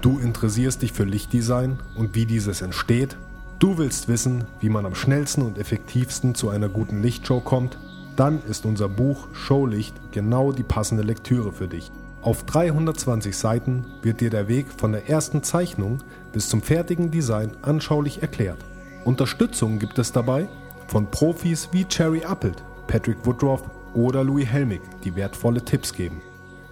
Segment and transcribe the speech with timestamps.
[0.00, 3.18] Du interessierst dich für Lichtdesign und wie dieses entsteht?
[3.58, 7.78] Du willst wissen, wie man am schnellsten und effektivsten zu einer guten Lichtshow kommt?
[8.16, 11.92] Dann ist unser Buch Showlicht genau die passende Lektüre für dich.
[12.22, 15.98] Auf 320 Seiten wird dir der Weg von der ersten Zeichnung
[16.32, 18.58] bis zum fertigen Design anschaulich erklärt.
[19.04, 20.48] Unterstützung gibt es dabei
[20.86, 23.62] von Profis wie Cherry Appelt, Patrick Woodruff
[23.92, 26.22] oder Louis Helmig, die wertvolle Tipps geben.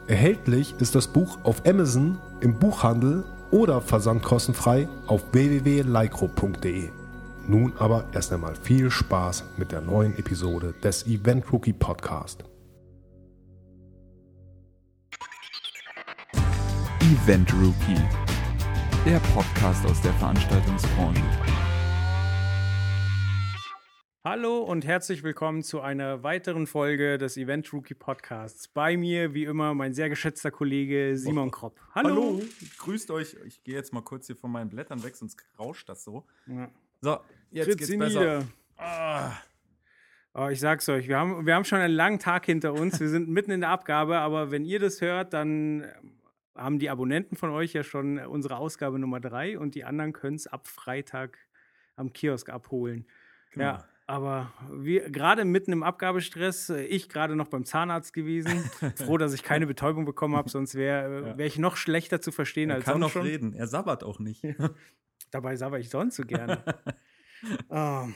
[0.09, 6.89] Erhältlich ist das Buch auf Amazon, im Buchhandel oder versandkostenfrei auf www.lycro.de.
[7.47, 12.43] Nun aber erst einmal viel Spaß mit der neuen Episode des Event Rookie Podcast.
[17.03, 18.01] Event Rookie,
[19.05, 21.58] der Podcast aus der Veranstaltungsbranche.
[24.31, 28.69] Hallo und herzlich willkommen zu einer weiteren Folge des Event Rookie Podcasts.
[28.69, 31.81] Bei mir, wie immer, mein sehr geschätzter Kollege Simon Kropp.
[31.95, 32.11] Hallo.
[32.11, 32.43] Hallo.
[32.77, 33.39] Grüßt euch.
[33.47, 36.27] Ich gehe jetzt mal kurz hier von meinen Blättern weg, sonst rauscht das so.
[36.47, 36.71] Ja.
[37.01, 37.21] So,
[37.51, 38.45] jetzt Tritt geht's besser.
[38.77, 39.33] Ah.
[40.35, 43.01] Oh, ich sag's euch, wir haben, wir haben schon einen langen Tag hinter uns.
[43.01, 45.87] Wir sind mitten in der Abgabe, aber wenn ihr das hört, dann
[46.55, 50.37] haben die Abonnenten von euch ja schon unsere Ausgabe Nummer drei und die anderen können
[50.37, 51.39] es ab Freitag
[51.97, 53.07] am Kiosk abholen.
[53.53, 53.65] Genau.
[53.65, 58.69] Ja, aber gerade mitten im Abgabestress, äh, ich gerade noch beim Zahnarzt gewesen.
[58.97, 62.33] Froh, dass ich keine Betäubung bekommen habe, sonst wäre äh, wär ich noch schlechter zu
[62.33, 62.89] verstehen er als sonst.
[62.89, 63.23] Er kann noch schon.
[63.23, 64.43] reden, er sabbert auch nicht.
[65.31, 66.65] Dabei sabber ich sonst so gerne.
[67.69, 68.07] oh,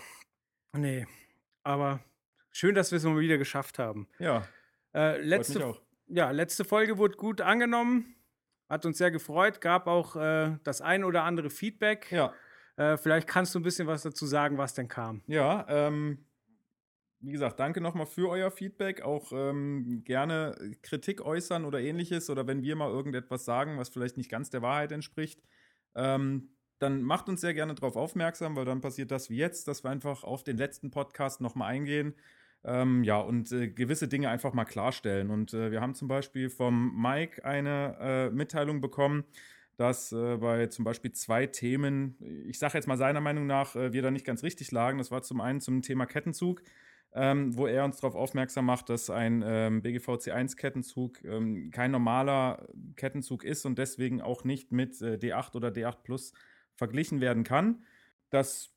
[0.77, 1.07] nee,
[1.63, 2.01] aber
[2.51, 4.09] schön, dass wir es mal wieder geschafft haben.
[4.19, 4.49] Ja.
[4.95, 5.75] Äh, letzte,
[6.07, 8.15] ja, letzte Folge wurde gut angenommen,
[8.67, 12.11] hat uns sehr gefreut, gab auch äh, das ein oder andere Feedback.
[12.11, 12.33] Ja.
[12.77, 15.23] Äh, vielleicht kannst du ein bisschen was dazu sagen, was denn kam.
[15.27, 16.25] Ja, ähm,
[17.21, 19.03] wie gesagt, danke nochmal für euer Feedback.
[19.03, 22.29] Auch ähm, gerne Kritik äußern oder ähnliches.
[22.31, 25.41] Oder wenn wir mal irgendetwas sagen, was vielleicht nicht ganz der Wahrheit entspricht,
[25.95, 26.49] ähm,
[26.81, 29.91] dann macht uns sehr gerne darauf aufmerksam, weil dann passiert das wie jetzt, dass wir
[29.91, 32.15] einfach auf den letzten Podcast nochmal eingehen.
[32.65, 35.31] Ähm, ja, und äh, gewisse Dinge einfach mal klarstellen.
[35.31, 39.25] Und äh, wir haben zum Beispiel vom Mike eine äh, Mitteilung bekommen,
[39.77, 42.17] dass äh, bei zum Beispiel zwei Themen,
[42.47, 44.99] ich sage jetzt mal seiner Meinung nach, äh, wir da nicht ganz richtig lagen.
[44.99, 46.63] Das war zum einen zum Thema Kettenzug,
[47.15, 52.69] ähm, wo er uns darauf aufmerksam macht, dass ein ähm, BGV C1-Kettenzug ähm, kein normaler
[52.97, 56.33] Kettenzug ist und deswegen auch nicht mit äh, D8 oder D8 Plus
[56.75, 57.83] verglichen werden kann.
[58.31, 58.75] Das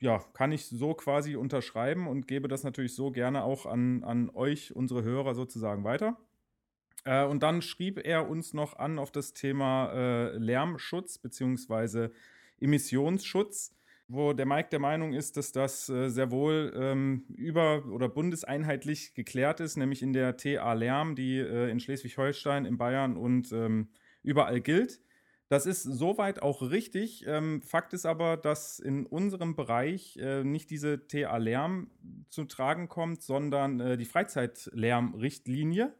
[0.00, 4.30] ja, kann ich so quasi unterschreiben und gebe das natürlich so gerne auch an, an
[4.30, 6.16] euch, unsere Hörer sozusagen weiter.
[7.04, 12.08] Äh, und dann schrieb er uns noch an auf das Thema äh, Lärmschutz bzw.
[12.60, 13.74] Emissionsschutz,
[14.08, 19.14] wo der Mike der Meinung ist, dass das äh, sehr wohl ähm, über- oder bundeseinheitlich
[19.14, 23.88] geklärt ist, nämlich in der TA Lärm, die äh, in Schleswig-Holstein, in Bayern und ähm,
[24.22, 25.00] überall gilt.
[25.48, 27.24] Das ist soweit auch richtig.
[27.26, 31.90] Ähm, Fakt ist aber, dass in unserem Bereich äh, nicht diese TA Lärm
[32.30, 35.94] zu tragen kommt, sondern äh, die Freizeitlärmrichtlinie.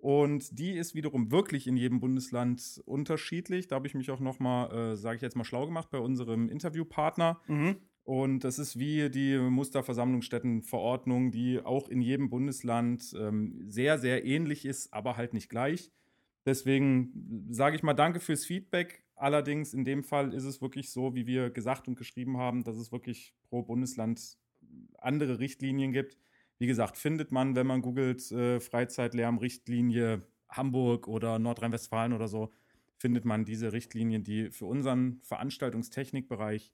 [0.00, 3.68] Und die ist wiederum wirklich in jedem Bundesland unterschiedlich.
[3.68, 5.98] Da habe ich mich auch noch mal, äh, sage ich jetzt mal, schlau gemacht bei
[5.98, 7.38] unserem Interviewpartner.
[7.46, 7.76] Mhm.
[8.02, 14.64] Und das ist wie die Musterversammlungsstättenverordnung, die auch in jedem Bundesland ähm, sehr, sehr ähnlich
[14.64, 15.92] ist, aber halt nicht gleich.
[16.46, 19.04] Deswegen sage ich mal Danke fürs Feedback.
[19.16, 22.78] Allerdings in dem Fall ist es wirklich so, wie wir gesagt und geschrieben haben, dass
[22.78, 24.38] es wirklich pro Bundesland
[24.96, 26.16] andere Richtlinien gibt.
[26.60, 32.52] Wie gesagt, findet man, wenn man googelt, äh, Freizeitlärmrichtlinie Hamburg oder Nordrhein-Westfalen oder so,
[32.98, 36.70] findet man diese Richtlinien, die für unseren Veranstaltungstechnikbereich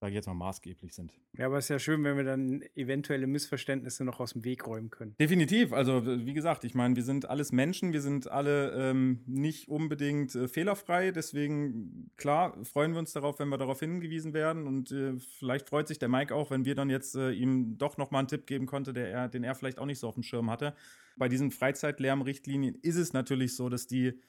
[0.00, 1.12] sage ich jetzt mal, maßgeblich sind.
[1.38, 4.66] Ja, aber es ist ja schön, wenn wir dann eventuelle Missverständnisse noch aus dem Weg
[4.66, 5.16] räumen können.
[5.18, 5.72] Definitiv.
[5.72, 10.34] Also, wie gesagt, ich meine, wir sind alles Menschen, wir sind alle ähm, nicht unbedingt
[10.34, 11.10] äh, fehlerfrei.
[11.10, 14.66] Deswegen, klar, freuen wir uns darauf, wenn wir darauf hingewiesen werden.
[14.66, 17.96] Und äh, vielleicht freut sich der Mike auch, wenn wir dann jetzt äh, ihm doch
[17.96, 20.22] nochmal einen Tipp geben konnte, der er, den er vielleicht auch nicht so auf dem
[20.22, 20.74] Schirm hatte.
[21.16, 24.20] Bei diesen Freizeitlärmrichtlinien ist es natürlich so, dass die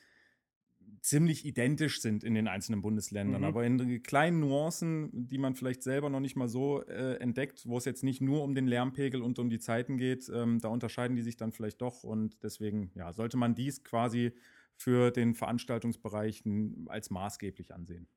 [1.05, 3.41] ziemlich identisch sind in den einzelnen Bundesländern.
[3.41, 3.47] Mhm.
[3.47, 7.78] Aber in kleinen Nuancen, die man vielleicht selber noch nicht mal so äh, entdeckt, wo
[7.78, 11.16] es jetzt nicht nur um den Lärmpegel und um die Zeiten geht, ähm, da unterscheiden
[11.16, 12.03] die sich dann vielleicht doch.
[12.03, 14.31] Und deswegen ja, sollte man dies quasi
[14.73, 16.43] für den Veranstaltungsbereich
[16.87, 18.08] als maßgeblich ansehen.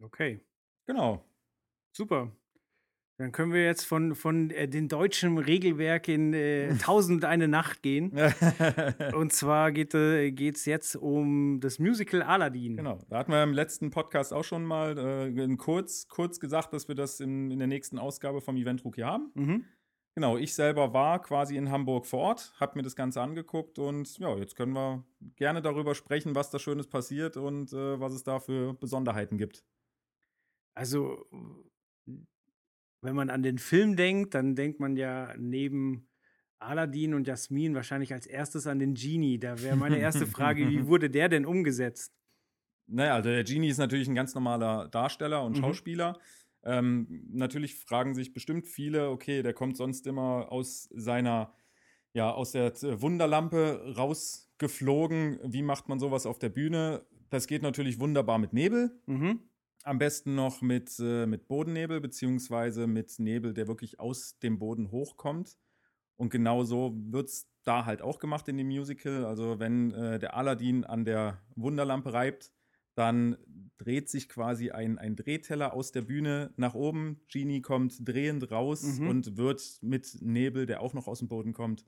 [0.00, 0.40] Okay.
[0.86, 1.22] Genau.
[1.92, 2.32] Super.
[3.22, 7.80] Dann können wir jetzt von, von äh, dem deutschen Regelwerk in äh, Tausend eine Nacht
[7.80, 8.10] gehen.
[9.14, 12.78] und zwar geht es äh, jetzt um das Musical Aladdin.
[12.78, 16.88] Genau, da hatten wir im letzten Podcast auch schon mal äh, kurz, kurz gesagt, dass
[16.88, 19.30] wir das in, in der nächsten Ausgabe vom Event Rookie haben.
[19.34, 19.64] Mhm.
[20.16, 24.18] Genau, ich selber war quasi in Hamburg vor Ort, habe mir das Ganze angeguckt und
[24.18, 25.04] ja, jetzt können wir
[25.36, 29.64] gerne darüber sprechen, was da Schönes passiert und äh, was es da für Besonderheiten gibt.
[30.74, 31.24] Also,
[33.02, 36.08] wenn man an den Film denkt, dann denkt man ja neben
[36.60, 39.38] Aladdin und Jasmin wahrscheinlich als erstes an den Genie.
[39.38, 42.14] Da wäre meine erste Frage, wie wurde der denn umgesetzt?
[42.86, 45.60] Naja, also der Genie ist natürlich ein ganz normaler Darsteller und mhm.
[45.60, 46.18] Schauspieler.
[46.64, 51.52] Ähm, natürlich fragen sich bestimmt viele, okay, der kommt sonst immer aus seiner,
[52.12, 55.40] ja, aus der Wunderlampe rausgeflogen.
[55.44, 57.04] Wie macht man sowas auf der Bühne?
[57.30, 58.92] Das geht natürlich wunderbar mit Nebel.
[59.06, 59.40] Mhm.
[59.84, 64.90] Am besten noch mit, äh, mit Bodennebel, beziehungsweise mit Nebel, der wirklich aus dem Boden
[64.90, 65.58] hochkommt.
[66.16, 69.24] Und genau so wird es da halt auch gemacht in dem Musical.
[69.24, 72.52] Also wenn äh, der Aladdin an der Wunderlampe reibt,
[72.94, 73.36] dann
[73.78, 77.20] dreht sich quasi ein, ein Drehteller aus der Bühne nach oben.
[77.28, 79.08] Genie kommt drehend raus mhm.
[79.08, 81.86] und wird mit Nebel, der auch noch aus dem Boden kommt,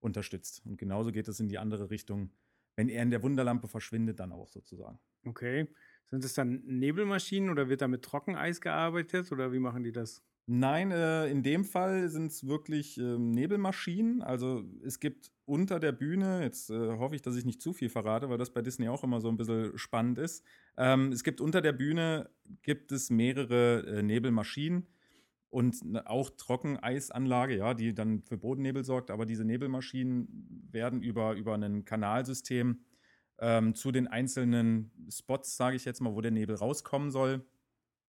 [0.00, 0.62] unterstützt.
[0.64, 2.30] Und genauso geht es in die andere Richtung.
[2.76, 4.98] Wenn er in der Wunderlampe verschwindet, dann auch sozusagen.
[5.24, 5.68] Okay.
[6.10, 10.22] Sind es dann Nebelmaschinen oder wird da mit Trockeneis gearbeitet oder wie machen die das?
[10.46, 14.20] Nein, äh, in dem Fall sind es wirklich äh, Nebelmaschinen.
[14.20, 17.88] Also es gibt unter der Bühne, jetzt äh, hoffe ich, dass ich nicht zu viel
[17.88, 20.44] verrate, weil das bei Disney auch immer so ein bisschen spannend ist.
[20.76, 22.28] Ähm, es gibt unter der Bühne
[22.60, 24.86] gibt es mehrere äh, Nebelmaschinen
[25.48, 29.10] und auch Trockeneisanlage, ja, die dann für Bodennebel sorgt.
[29.10, 32.80] Aber diese Nebelmaschinen werden über, über ein Kanalsystem
[33.38, 37.44] ähm, zu den einzelnen Spots, sage ich jetzt mal, wo der Nebel rauskommen soll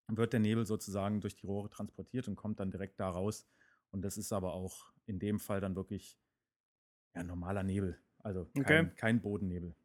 [0.07, 3.47] wird der Nebel sozusagen durch die Rohre transportiert und kommt dann direkt da raus.
[3.91, 6.17] Und das ist aber auch in dem Fall dann wirklich
[7.15, 7.99] ja, normaler Nebel.
[8.19, 8.95] Also kein, okay.
[8.95, 9.75] kein Bodennebel.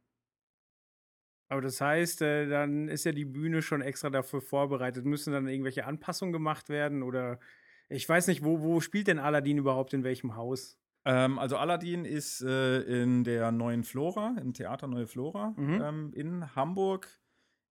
[1.49, 5.05] Aber das heißt, äh, dann ist ja die Bühne schon extra dafür vorbereitet.
[5.05, 7.03] Müssen dann irgendwelche Anpassungen gemacht werden?
[7.03, 7.41] Oder
[7.89, 10.80] ich weiß nicht, wo, wo spielt denn Aladdin überhaupt in welchem Haus?
[11.05, 15.81] Ähm, also Aladdin ist äh, in der Neuen Flora, im Theater Neue Flora mhm.
[15.83, 17.09] ähm, in Hamburg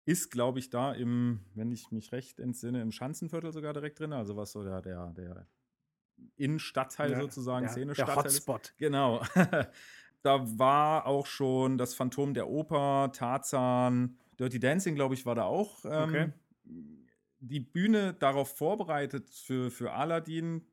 [0.05, 4.11] ist, glaube ich, da im, wenn ich mich recht entsinne, im Schanzenviertel sogar direkt drin.
[4.11, 5.45] Also was so der, der, der
[6.35, 8.15] Innenstadtteil ja, sozusagen, ja, Szene-Stadtteil.
[8.15, 8.61] Der Hotspot.
[8.61, 8.77] Ist.
[8.79, 9.21] Genau.
[10.23, 15.43] da war auch schon das Phantom der Oper, Tarzan, Dirty Dancing, glaube ich, war da
[15.43, 15.85] auch.
[15.85, 16.33] Ähm, okay.
[17.41, 20.65] Die Bühne darauf vorbereitet für, für Aladdin.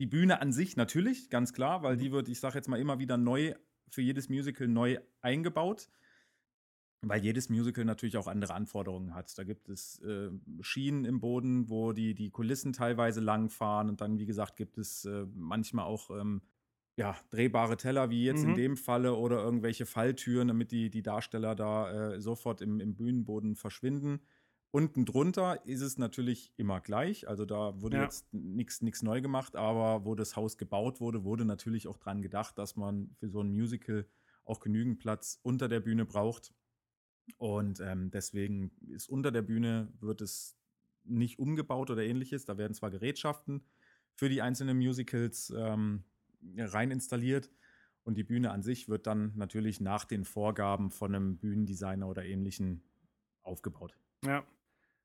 [0.00, 2.98] Die Bühne an sich natürlich, ganz klar, weil die wird, ich sage jetzt mal, immer
[2.98, 3.54] wieder neu,
[3.88, 5.88] für jedes Musical neu eingebaut
[7.08, 9.36] weil jedes Musical natürlich auch andere Anforderungen hat.
[9.38, 10.30] Da gibt es äh,
[10.60, 15.04] Schienen im Boden, wo die, die Kulissen teilweise langfahren und dann, wie gesagt, gibt es
[15.04, 16.42] äh, manchmal auch ähm,
[16.96, 18.50] ja, drehbare Teller, wie jetzt mhm.
[18.50, 22.94] in dem Falle, oder irgendwelche Falltüren, damit die, die Darsteller da äh, sofort im, im
[22.94, 24.20] Bühnenboden verschwinden.
[24.74, 27.28] Unten drunter ist es natürlich immer gleich.
[27.28, 28.02] Also da wurde ja.
[28.02, 32.58] jetzt nichts neu gemacht, aber wo das Haus gebaut wurde, wurde natürlich auch dran gedacht,
[32.58, 34.04] dass man für so ein Musical
[34.44, 36.52] auch genügend Platz unter der Bühne braucht.
[37.36, 40.56] Und ähm, deswegen ist unter der Bühne wird es
[41.04, 42.44] nicht umgebaut oder ähnliches.
[42.44, 43.64] Da werden zwar Gerätschaften
[44.16, 46.02] für die einzelnen Musicals ähm,
[46.58, 47.48] rein installiert
[48.02, 52.24] und die Bühne an sich wird dann natürlich nach den Vorgaben von einem Bühnendesigner oder
[52.24, 52.82] ähnlichen
[53.44, 53.96] aufgebaut.
[54.24, 54.44] Ja.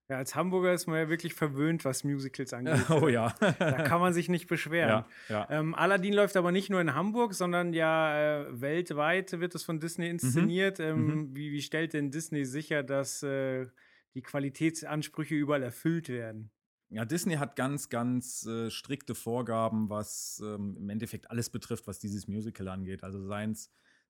[0.09, 2.89] Ja, als Hamburger ist man ja wirklich verwöhnt, was Musicals angeht.
[2.89, 3.35] Oh ja.
[3.39, 5.05] da kann man sich nicht beschweren.
[5.29, 5.47] Ja, ja.
[5.51, 9.79] Ähm, Aladdin läuft aber nicht nur in Hamburg, sondern ja äh, weltweit wird es von
[9.79, 10.11] Disney mhm.
[10.11, 10.79] inszeniert.
[10.79, 10.85] Mhm.
[10.85, 11.35] Ähm, mhm.
[11.35, 13.67] Wie, wie, stellt denn Disney sicher, dass äh,
[14.15, 16.49] die Qualitätsansprüche überall erfüllt werden?
[16.89, 21.99] Ja, Disney hat ganz, ganz äh, strikte Vorgaben, was ähm, im Endeffekt alles betrifft, was
[21.99, 23.03] dieses Musical angeht.
[23.03, 23.43] Also sei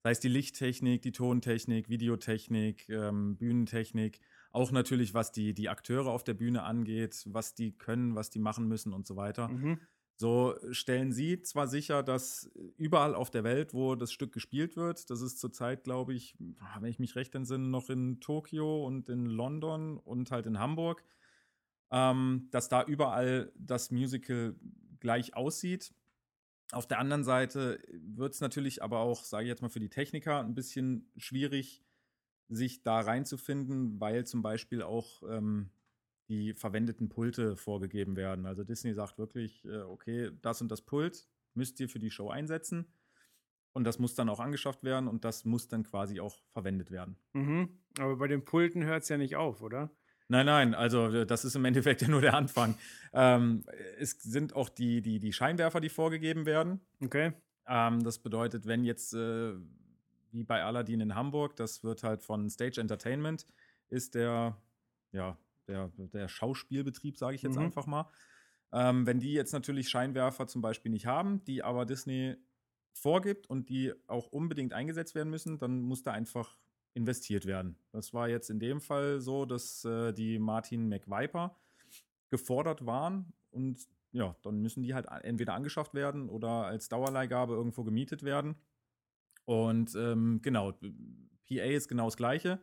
[0.04, 6.24] es die Lichttechnik, die Tontechnik, Videotechnik, ähm, Bühnentechnik auch natürlich, was die, die Akteure auf
[6.24, 9.50] der Bühne angeht, was die können, was die machen müssen und so weiter.
[9.50, 9.80] Mhm.
[10.16, 15.10] So stellen sie zwar sicher, dass überall auf der Welt, wo das Stück gespielt wird,
[15.10, 16.36] das ist zurzeit, glaube ich,
[16.80, 21.06] wenn ich mich recht entsinne, noch in Tokio und in London und halt in Hamburg,
[21.92, 24.56] ähm, dass da überall das Musical
[25.00, 25.94] gleich aussieht.
[26.74, 29.90] Auf der anderen Seite wird es natürlich aber auch, sage ich jetzt mal, für die
[29.90, 31.82] Techniker ein bisschen schwierig,
[32.50, 35.70] sich da reinzufinden, weil zum Beispiel auch ähm,
[36.30, 38.46] die verwendeten Pulte vorgegeben werden.
[38.46, 42.30] Also Disney sagt wirklich, äh, okay, das und das Pult müsst ihr für die Show
[42.30, 42.86] einsetzen.
[43.72, 47.18] Und das muss dann auch angeschafft werden und das muss dann quasi auch verwendet werden.
[47.34, 47.70] Mhm.
[48.00, 49.92] Aber bei den Pulten hört es ja nicht auf, oder?
[50.28, 52.76] Nein, nein, also äh, das ist im Endeffekt ja nur der Anfang.
[53.14, 53.64] Ähm,
[53.98, 56.82] es sind auch die, die, die Scheinwerfer, die vorgegeben werden.
[57.04, 57.34] Okay.
[57.68, 59.54] Ähm, das bedeutet, wenn jetzt äh,
[60.32, 61.56] wie bei Aladdin in Hamburg.
[61.56, 63.46] Das wird halt von Stage Entertainment,
[63.90, 64.58] ist der,
[65.12, 67.66] ja, der, der Schauspielbetrieb, sage ich jetzt mhm.
[67.66, 68.10] einfach mal.
[68.72, 72.36] Ähm, wenn die jetzt natürlich Scheinwerfer zum Beispiel nicht haben, die aber Disney
[72.94, 76.58] vorgibt und die auch unbedingt eingesetzt werden müssen, dann muss da einfach
[76.94, 77.78] investiert werden.
[77.92, 81.56] Das war jetzt in dem Fall so, dass äh, die Martin McViper
[82.30, 87.84] gefordert waren und ja, dann müssen die halt entweder angeschafft werden oder als Dauerleihgabe irgendwo
[87.84, 88.56] gemietet werden.
[89.50, 92.62] Und ähm, genau, PA ist genau das Gleiche.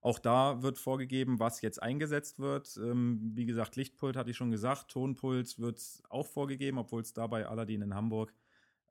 [0.00, 2.76] Auch da wird vorgegeben, was jetzt eingesetzt wird.
[2.76, 7.26] Ähm, wie gesagt, Lichtpult hatte ich schon gesagt, Tonpuls wird auch vorgegeben, obwohl es da
[7.26, 8.32] bei Aladdin in Hamburg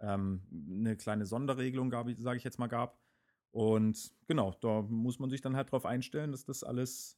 [0.02, 3.00] ähm, eine kleine Sonderregelung, sage ich jetzt mal, gab.
[3.52, 7.18] Und genau, da muss man sich dann halt darauf einstellen, dass das alles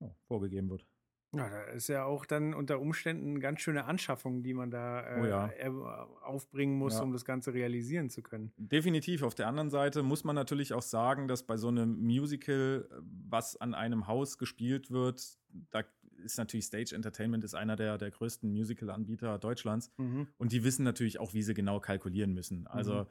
[0.00, 0.86] ja, vorgegeben wird.
[1.32, 5.16] Ja, da ist ja auch dann unter Umständen eine ganz schöne Anschaffung, die man da
[5.16, 6.08] äh, oh ja.
[6.22, 7.02] aufbringen muss, ja.
[7.02, 8.52] um das Ganze realisieren zu können.
[8.56, 9.22] Definitiv.
[9.22, 12.88] Auf der anderen Seite muss man natürlich auch sagen, dass bei so einem Musical,
[13.28, 15.38] was an einem Haus gespielt wird,
[15.70, 15.84] da
[16.24, 19.92] ist natürlich Stage Entertainment ist einer der, der größten Musical-Anbieter Deutschlands.
[19.98, 20.28] Mhm.
[20.38, 22.66] Und die wissen natürlich auch, wie sie genau kalkulieren müssen.
[22.66, 23.06] Also mhm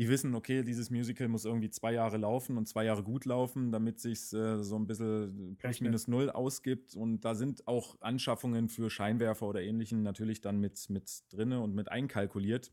[0.00, 3.70] die wissen, okay, dieses Musical muss irgendwie zwei Jahre laufen und zwei Jahre gut laufen,
[3.70, 6.96] damit sich äh, so ein bisschen plus minus null ausgibt.
[6.96, 11.74] Und da sind auch Anschaffungen für Scheinwerfer oder ähnlichen natürlich dann mit, mit drinne und
[11.74, 12.72] mit einkalkuliert.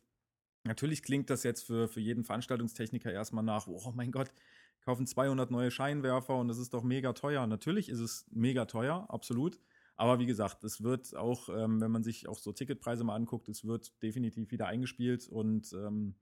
[0.64, 4.32] Natürlich klingt das jetzt für, für jeden Veranstaltungstechniker erstmal nach, oh mein Gott,
[4.80, 7.46] kaufen 200 neue Scheinwerfer und das ist doch mega teuer.
[7.46, 9.60] Natürlich ist es mega teuer, absolut.
[9.98, 13.50] Aber wie gesagt, es wird auch, ähm, wenn man sich auch so Ticketpreise mal anguckt,
[13.50, 16.16] es wird definitiv wieder eingespielt und ähm,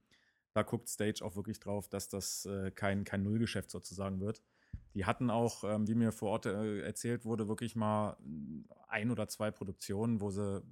[0.56, 4.42] da guckt Stage auch wirklich drauf, dass das äh, kein, kein Nullgeschäft sozusagen wird.
[4.94, 8.16] Die hatten auch, ähm, wie mir vor Ort äh, erzählt wurde, wirklich mal
[8.88, 10.64] ein oder zwei Produktionen, wo sie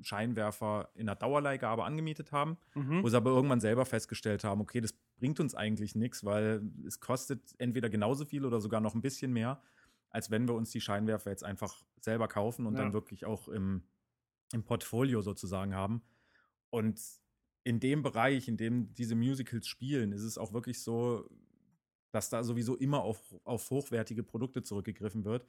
[0.00, 3.04] Scheinwerfer in der Dauerleihgabe angemietet haben, mhm.
[3.04, 6.98] wo sie aber irgendwann selber festgestellt haben, okay, das bringt uns eigentlich nichts, weil es
[6.98, 9.62] kostet entweder genauso viel oder sogar noch ein bisschen mehr,
[10.10, 12.82] als wenn wir uns die Scheinwerfer jetzt einfach selber kaufen und ja.
[12.82, 13.84] dann wirklich auch im,
[14.52, 16.02] im Portfolio sozusagen haben.
[16.70, 17.00] Und
[17.68, 21.28] in dem Bereich, in dem diese Musicals spielen, ist es auch wirklich so,
[22.12, 25.46] dass da sowieso immer auf, auf hochwertige Produkte zurückgegriffen wird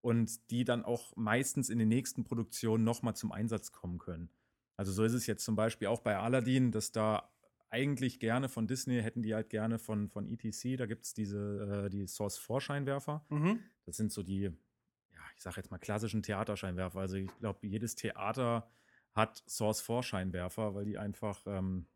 [0.00, 4.30] und die dann auch meistens in den nächsten Produktionen nochmal zum Einsatz kommen können.
[4.78, 7.30] Also so ist es jetzt zum Beispiel auch bei Aladdin, dass da
[7.68, 11.84] eigentlich gerne von Disney hätten die halt gerne von, von ETC, da gibt es diese,
[11.84, 13.26] äh, die Source 4 Scheinwerfer.
[13.28, 13.60] Mhm.
[13.84, 16.98] Das sind so die, ja, ich sag jetzt mal klassischen Theaterscheinwerfer.
[16.98, 18.70] Also ich glaube, jedes Theater
[19.14, 21.86] hat Source 4 Scheinwerfer, weil die einfach, ähm,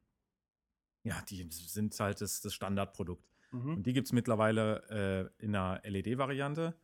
[1.04, 3.24] ja, die sind halt das, das Standardprodukt.
[3.52, 3.76] Mhm.
[3.76, 6.74] Und die gibt es mittlerweile äh, in einer LED-Variante.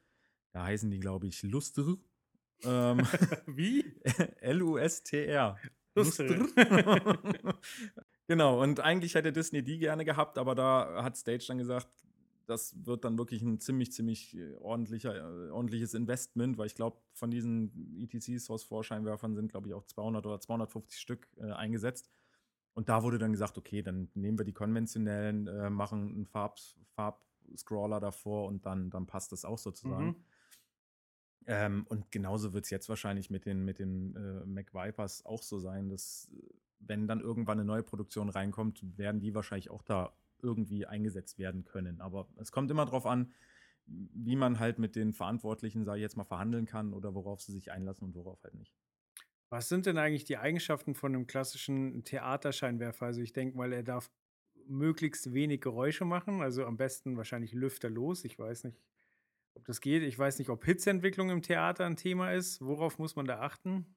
[0.52, 1.96] Da heißen die, glaube ich, Lustr.
[2.62, 2.98] Ähm,
[3.46, 3.84] Wie?
[4.40, 5.58] L-U-S-T-R.
[5.94, 6.24] Lustr.
[8.26, 11.88] genau, und eigentlich hätte Disney die gerne gehabt, aber da hat Stage dann gesagt,
[12.48, 16.98] das wird dann wirklich ein ziemlich, ziemlich äh, ordentlicher, äh, ordentliches Investment, weil ich glaube,
[17.12, 21.52] von diesen ETC Source 4 Scheinwerfern sind, glaube ich, auch 200 oder 250 Stück äh,
[21.52, 22.10] eingesetzt.
[22.72, 26.58] Und da wurde dann gesagt, okay, dann nehmen wir die konventionellen, äh, machen einen Farb,
[26.94, 30.06] Farbscroller davor und dann, dann passt das auch sozusagen.
[30.06, 30.16] Mhm.
[31.46, 35.42] Ähm, und genauso wird es jetzt wahrscheinlich mit den, mit den äh, Mac Vipers auch
[35.42, 36.30] so sein, dass
[36.78, 41.64] wenn dann irgendwann eine neue Produktion reinkommt, werden die wahrscheinlich auch da irgendwie eingesetzt werden
[41.64, 42.00] können.
[42.00, 43.32] Aber es kommt immer darauf an,
[43.86, 47.52] wie man halt mit den Verantwortlichen, sage ich jetzt mal, verhandeln kann oder worauf sie
[47.52, 48.74] sich einlassen und worauf halt nicht.
[49.50, 53.06] Was sind denn eigentlich die Eigenschaften von einem klassischen Theaterscheinwerfer?
[53.06, 54.10] Also ich denke mal, er darf
[54.66, 58.24] möglichst wenig Geräusche machen, also am besten wahrscheinlich lüfterlos.
[58.24, 58.82] Ich weiß nicht,
[59.54, 60.02] ob das geht.
[60.02, 62.60] Ich weiß nicht, ob Hitzeentwicklung im Theater ein Thema ist.
[62.60, 63.96] Worauf muss man da achten?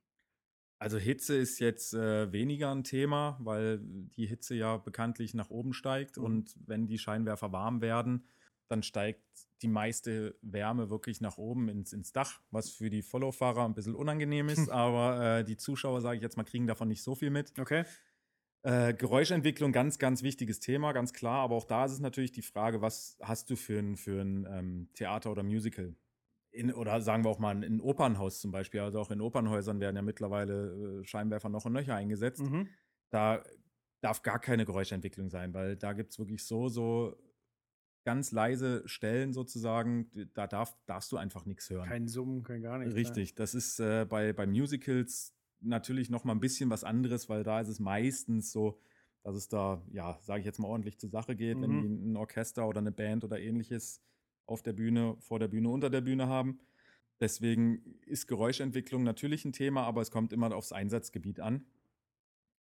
[0.81, 5.73] Also Hitze ist jetzt äh, weniger ein Thema, weil die Hitze ja bekanntlich nach oben
[5.73, 6.23] steigt mhm.
[6.23, 8.25] und wenn die Scheinwerfer warm werden,
[8.67, 9.21] dann steigt
[9.61, 13.93] die meiste Wärme wirklich nach oben ins, ins Dach, was für die Follow-Fahrer ein bisschen
[13.93, 17.29] unangenehm ist, aber äh, die Zuschauer, sage ich jetzt mal, kriegen davon nicht so viel
[17.29, 17.53] mit.
[17.59, 17.83] Okay.
[18.63, 22.41] Äh, Geräuschentwicklung, ganz, ganz wichtiges Thema, ganz klar, aber auch da ist es natürlich die
[22.41, 25.95] Frage, was hast du für ein, für ein ähm, Theater oder Musical?
[26.51, 29.95] In, oder sagen wir auch mal ein Opernhaus zum Beispiel, also auch in Opernhäusern werden
[29.95, 32.41] ja mittlerweile äh, Scheinwerfer noch und nöcher eingesetzt.
[32.41, 32.67] Mhm.
[33.09, 33.43] Da
[34.01, 37.15] darf gar keine Geräuschentwicklung sein, weil da gibt es wirklich so, so
[38.03, 41.87] ganz leise Stellen sozusagen, da darf, darfst du einfach nichts hören.
[41.87, 42.95] Kein Summen, kein gar nichts.
[42.95, 43.35] Richtig, ja.
[43.37, 47.61] das ist äh, bei, bei Musicals natürlich noch mal ein bisschen was anderes, weil da
[47.61, 48.79] ist es meistens so,
[49.23, 51.61] dass es da, ja, sage ich jetzt mal ordentlich zur Sache geht, mhm.
[51.61, 54.01] wenn ein Orchester oder eine Band oder ähnliches
[54.51, 56.59] auf der Bühne, vor der Bühne, unter der Bühne haben.
[57.19, 61.65] Deswegen ist Geräuschentwicklung natürlich ein Thema, aber es kommt immer aufs Einsatzgebiet an.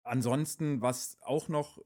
[0.03, 1.79] Ansonsten, was auch noch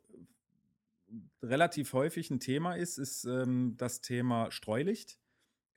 [1.41, 5.19] relativ häufig ein Thema ist, ist ähm, das Thema Streulicht.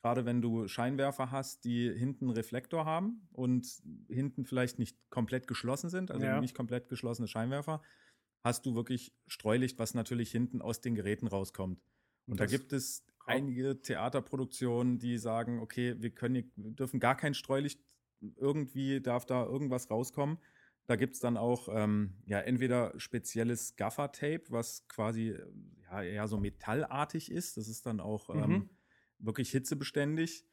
[0.02, 5.90] Gerade wenn du Scheinwerfer hast, die hinten Reflektor haben und hinten vielleicht nicht komplett geschlossen
[5.90, 6.40] sind, also Ja.
[6.40, 7.82] nicht komplett geschlossene Scheinwerfer,
[8.44, 11.80] hast du wirklich Streulicht, was natürlich hinten aus den Geräten rauskommt.
[12.28, 17.34] Und, da gibt es einige Theaterproduktionen, die sagen, okay, wir können, wir dürfen gar kein
[17.34, 17.80] Streulicht,
[18.36, 20.38] irgendwie darf da irgendwas rauskommen.
[20.86, 25.36] Da gibt es dann auch ähm, ja, entweder spezielles Gaffer-Tape, was quasi
[25.90, 27.56] ja, eher so metallartig ist.
[27.56, 28.70] Das ist dann auch ähm, Mhm.
[29.18, 30.46] wirklich hitzebeständig.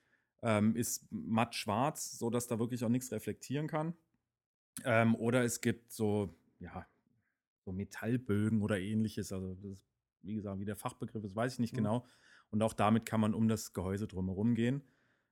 [0.43, 3.95] Ähm, ist matt schwarz, sodass da wirklich auch nichts reflektieren kann.
[4.83, 6.87] Ähm, oder es gibt so, ja,
[7.65, 9.31] so Metallbögen oder ähnliches.
[9.31, 9.77] Also, das
[10.25, 11.77] wie gesagt, wie der Fachbegriff ist, weiß ich nicht Mhm.
[11.77, 12.05] genau.
[12.51, 14.83] Und auch damit kann man um das Gehäuse drumherum gehen.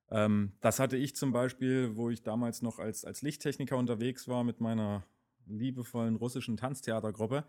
[0.09, 4.43] Ähm, das hatte ich zum Beispiel, wo ich damals noch als, als Lichttechniker unterwegs war
[4.43, 5.05] mit meiner
[5.45, 7.45] liebevollen russischen Tanztheatergruppe.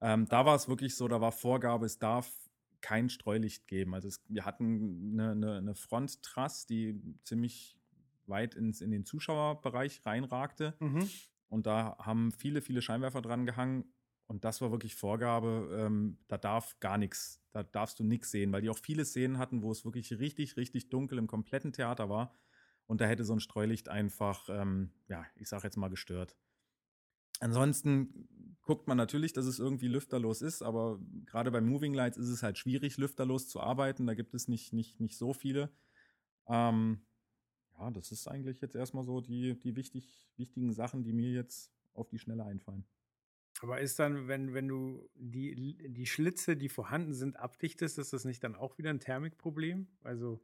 [0.00, 2.30] Ähm, da war es wirklich so, da war Vorgabe, es darf
[2.80, 3.94] kein Streulicht geben.
[3.94, 7.76] Also es, wir hatten eine, eine, eine Fronttrass, die ziemlich
[8.26, 10.74] weit ins, in den Zuschauerbereich reinragte.
[10.80, 11.08] Mhm.
[11.48, 13.92] Und da haben viele, viele Scheinwerfer dran gehangen.
[14.30, 15.76] Und das war wirklich Vorgabe.
[15.76, 19.38] Ähm, da darf gar nichts, da darfst du nichts sehen, weil die auch viele Szenen
[19.38, 22.32] hatten, wo es wirklich richtig, richtig dunkel im kompletten Theater war.
[22.86, 26.36] Und da hätte so ein Streulicht einfach, ähm, ja, ich sag jetzt mal gestört.
[27.40, 28.28] Ansonsten
[28.62, 32.44] guckt man natürlich, dass es irgendwie lüfterlos ist, aber gerade bei Moving Lights ist es
[32.44, 34.06] halt schwierig, lüfterlos zu arbeiten.
[34.06, 35.72] Da gibt es nicht, nicht, nicht so viele.
[36.46, 37.00] Ähm,
[37.76, 41.72] ja, das ist eigentlich jetzt erstmal so die, die wichtig, wichtigen Sachen, die mir jetzt
[41.94, 42.84] auf die Schnelle einfallen.
[43.62, 48.24] Aber ist dann, wenn, wenn du die, die Schlitze, die vorhanden sind, abdichtest, ist das
[48.24, 49.88] nicht dann auch wieder ein Thermikproblem?
[50.02, 50.40] Also,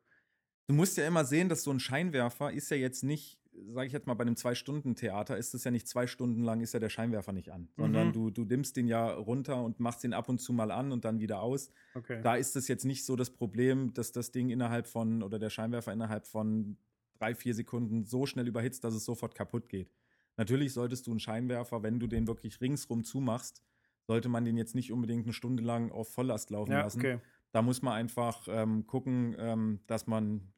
[0.69, 3.93] Du musst ja immer sehen, dass so ein Scheinwerfer ist ja jetzt nicht, sage ich
[3.93, 6.89] jetzt mal, bei einem Zwei-Stunden-Theater ist es ja nicht zwei Stunden lang, ist ja der
[6.89, 8.13] Scheinwerfer nicht an, sondern Mhm.
[8.13, 11.05] du, du dimmst den ja runter und machst den ab und zu mal an und
[11.05, 11.71] dann wieder aus.
[11.95, 12.25] okay.
[12.25, 15.51] Da ist es jetzt nicht so das Problem, dass das Ding innerhalb von oder der
[15.51, 16.79] Scheinwerfer innerhalb von
[17.19, 19.93] drei, vier Sekunden so schnell überhitzt, dass es sofort kaputt geht.
[20.37, 23.63] Natürlich solltest du einen Scheinwerfer, wenn du den wirklich ringsrum zumachst,
[24.07, 27.01] sollte man den jetzt nicht unbedingt eine Stunde lang auf Volllast laufen ja, lassen.
[27.01, 27.21] okay.
[27.53, 30.53] Da muss man einfach ähm, gucken, ähm, dass man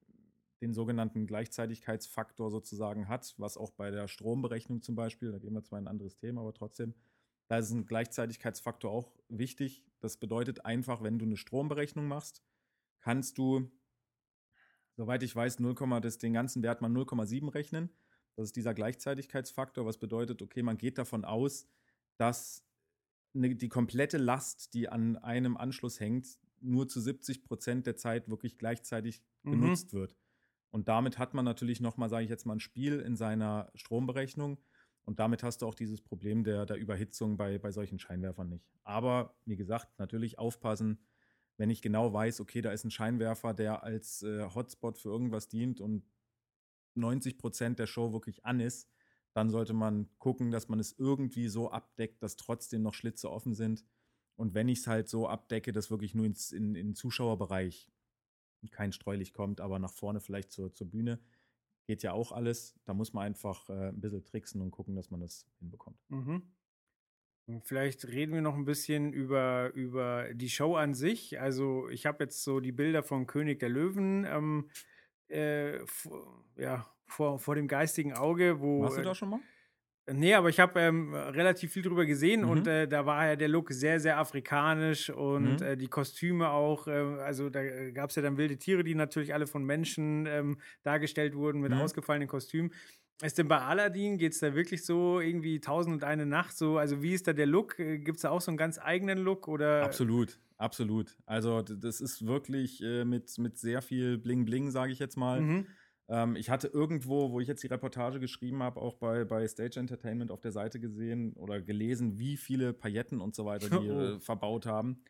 [0.60, 5.62] den sogenannten Gleichzeitigkeitsfaktor sozusagen hat, was auch bei der Stromberechnung zum Beispiel, da gehen wir
[5.62, 6.94] zwar in ein anderes Thema, aber trotzdem,
[7.46, 9.84] da ist ein Gleichzeitigkeitsfaktor auch wichtig.
[10.00, 12.42] Das bedeutet einfach, wenn du eine Stromberechnung machst,
[13.00, 13.70] kannst du,
[14.96, 17.90] soweit ich weiß, 0, das, den ganzen Wert mal 0,7 rechnen.
[18.38, 21.66] Das ist dieser Gleichzeitigkeitsfaktor, was bedeutet, okay, man geht davon aus,
[22.18, 22.64] dass
[23.32, 28.28] ne, die komplette Last, die an einem Anschluss hängt, nur zu 70 Prozent der Zeit
[28.28, 29.50] wirklich gleichzeitig Mhm.
[29.50, 30.16] genutzt wird.
[30.70, 34.60] Und damit hat man natürlich nochmal, sage ich jetzt mal, ein Spiel in seiner Stromberechnung.
[35.04, 38.70] Und damit hast du auch dieses Problem der, der Überhitzung bei, bei solchen Scheinwerfern nicht.
[38.84, 41.00] Aber wie gesagt, natürlich aufpassen,
[41.56, 45.48] wenn ich genau weiß, okay, da ist ein Scheinwerfer, der als äh, Hotspot für irgendwas
[45.48, 46.04] dient und
[46.98, 48.88] 90 Prozent der Show wirklich an ist,
[49.32, 53.54] dann sollte man gucken, dass man es irgendwie so abdeckt, dass trotzdem noch Schlitze offen
[53.54, 53.84] sind.
[54.36, 57.90] Und wenn ich es halt so abdecke, dass wirklich nur ins, in, den Zuschauerbereich
[58.70, 61.20] kein Streulicht kommt, aber nach vorne vielleicht zur, zur Bühne,
[61.86, 62.78] geht ja auch alles.
[62.84, 65.98] Da muss man einfach äh, ein bisschen tricksen und gucken, dass man das hinbekommt.
[66.08, 66.42] Mhm.
[67.62, 71.40] Vielleicht reden wir noch ein bisschen über, über die Show an sich.
[71.40, 74.68] Also, ich habe jetzt so die Bilder von König der Löwen ähm,
[75.28, 78.82] äh, vor, ja, vor, vor dem geistigen Auge, wo.
[78.82, 79.40] Warst du da schon mal?
[80.10, 82.48] Nee, aber ich habe ähm, relativ viel drüber gesehen Mhm.
[82.48, 85.66] und äh, da war ja der Look sehr, sehr afrikanisch und Mhm.
[85.66, 86.86] äh, die Kostüme auch.
[86.88, 90.60] Äh, also da gab es ja dann wilde Tiere, die natürlich alle von Menschen ähm,
[90.82, 91.78] dargestellt wurden mit Mhm.
[91.78, 92.72] ausgefallenen Kostümen.
[93.20, 96.78] Ist denn bei Aladdin, geht es da wirklich so irgendwie tausend und eine Nacht so?
[96.78, 97.76] Also wie ist da der Look?
[97.76, 99.82] Gibt es da auch so einen ganz eigenen Look oder?
[99.82, 101.16] Absolut, absolut.
[101.26, 105.40] Also das ist wirklich äh, mit, mit sehr viel Bling-Bling, sage ich jetzt mal.
[105.40, 105.66] Mhm.
[106.08, 109.80] Ähm, ich hatte irgendwo, wo ich jetzt die Reportage geschrieben habe, auch bei, bei Stage
[109.80, 114.00] Entertainment auf der Seite gesehen oder gelesen, wie viele Pailletten und so weiter die Oh.
[114.00, 115.02] äh, verbaut haben.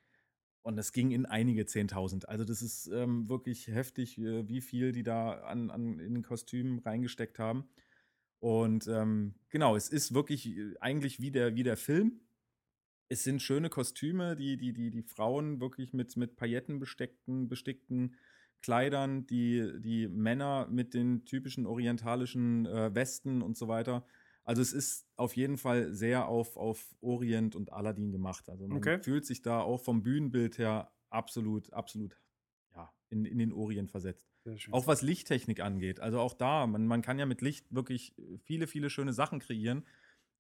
[0.62, 2.25] Und das ging in einige 10.000.
[2.25, 6.23] Also das ist ähm, wirklich heftig, äh, wie viel die da an, an, in den
[6.23, 7.68] Kostümen reingesteckt haben.
[8.40, 12.20] Und ähm, genau, es ist wirklich äh, eigentlich wie der, wie der Film.
[13.09, 18.16] Es sind schöne Kostüme, die, die, die, die Frauen wirklich mit, mit Pailletten besteckten, bestickten
[18.61, 24.07] Kleidern, die, die Männer mit den typischen orientalischen äh, Westen und so weiter.
[24.44, 28.48] Also es ist auf jeden Fall sehr auf, auf Orient und Aladdin gemacht.
[28.48, 28.98] Also man Okay.
[29.01, 32.16] fühlt sich da auch vom Bühnenbild her absolut, absolut
[33.11, 34.29] in, in den Orient versetzt.
[34.71, 36.01] Auch was Lichttechnik angeht.
[36.01, 39.87] Also auch da, man, man kann ja mit Licht wirklich viele, viele schöne Sachen kreieren.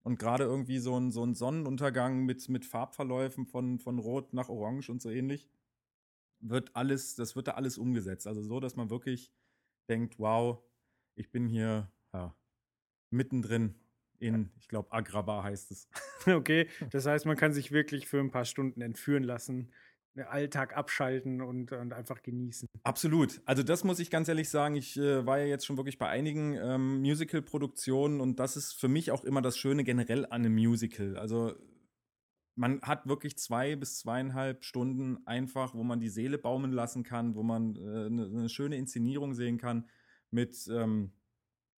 [0.02, 4.48] Und gerade irgendwie so ein, so ein Sonnenuntergang mit, mit Farbverläufen von, von Rot nach
[4.48, 5.48] Orange und so ähnlich,
[6.40, 8.26] wird alles, das wird da alles umgesetzt.
[8.26, 9.32] Also so, dass man wirklich
[9.88, 10.62] denkt, wow,
[11.14, 12.34] ich bin hier ja,
[13.10, 13.74] mittendrin
[14.20, 15.88] in, ich glaube, Agrabah heißt es.
[16.26, 19.72] Okay, das heißt, man kann sich wirklich für ein paar Stunden entführen lassen,
[20.16, 22.68] Alltag abschalten und, und einfach genießen.
[22.82, 23.40] Absolut.
[23.44, 24.74] Also das muss ich ganz ehrlich sagen.
[24.74, 28.88] Ich äh, war ja jetzt schon wirklich bei einigen ähm, Musical-Produktionen und das ist für
[28.88, 31.16] mich auch immer das Schöne generell an einem Musical.
[31.16, 31.54] Also
[32.56, 37.36] man hat wirklich zwei bis zweieinhalb Stunden einfach, wo man die Seele baumeln lassen kann,
[37.36, 39.88] wo man äh, eine, eine schöne Inszenierung sehen kann
[40.30, 41.12] mit ähm,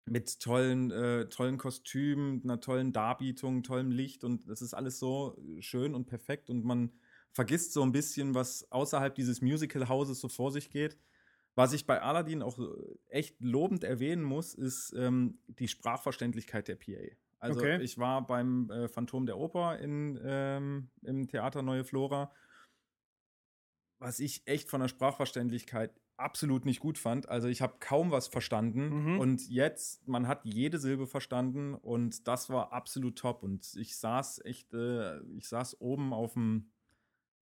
[0.06, 5.40] mit tollen, äh, tollen Kostümen, einer tollen Darbietung, tollem Licht und das ist alles so
[5.60, 6.90] schön und perfekt und man
[7.32, 10.98] vergisst so ein bisschen, was außerhalb dieses Musical-Hauses so vor sich geht.
[11.54, 12.58] Was ich bei Aladdin auch
[13.08, 17.14] echt lobend erwähnen muss, ist ähm, die Sprachverständlichkeit der PA.
[17.38, 17.80] Also okay.
[17.82, 22.32] ich war beim äh, Phantom der Oper in, ähm, im Theater Neue Flora.
[23.98, 27.28] Was ich echt von der Sprachverständlichkeit absolut nicht gut fand.
[27.28, 29.20] Also ich habe kaum was verstanden mhm.
[29.20, 33.42] und jetzt, man hat jede Silbe verstanden und das war absolut top.
[33.42, 36.70] Und ich saß echt, äh, ich saß oben auf dem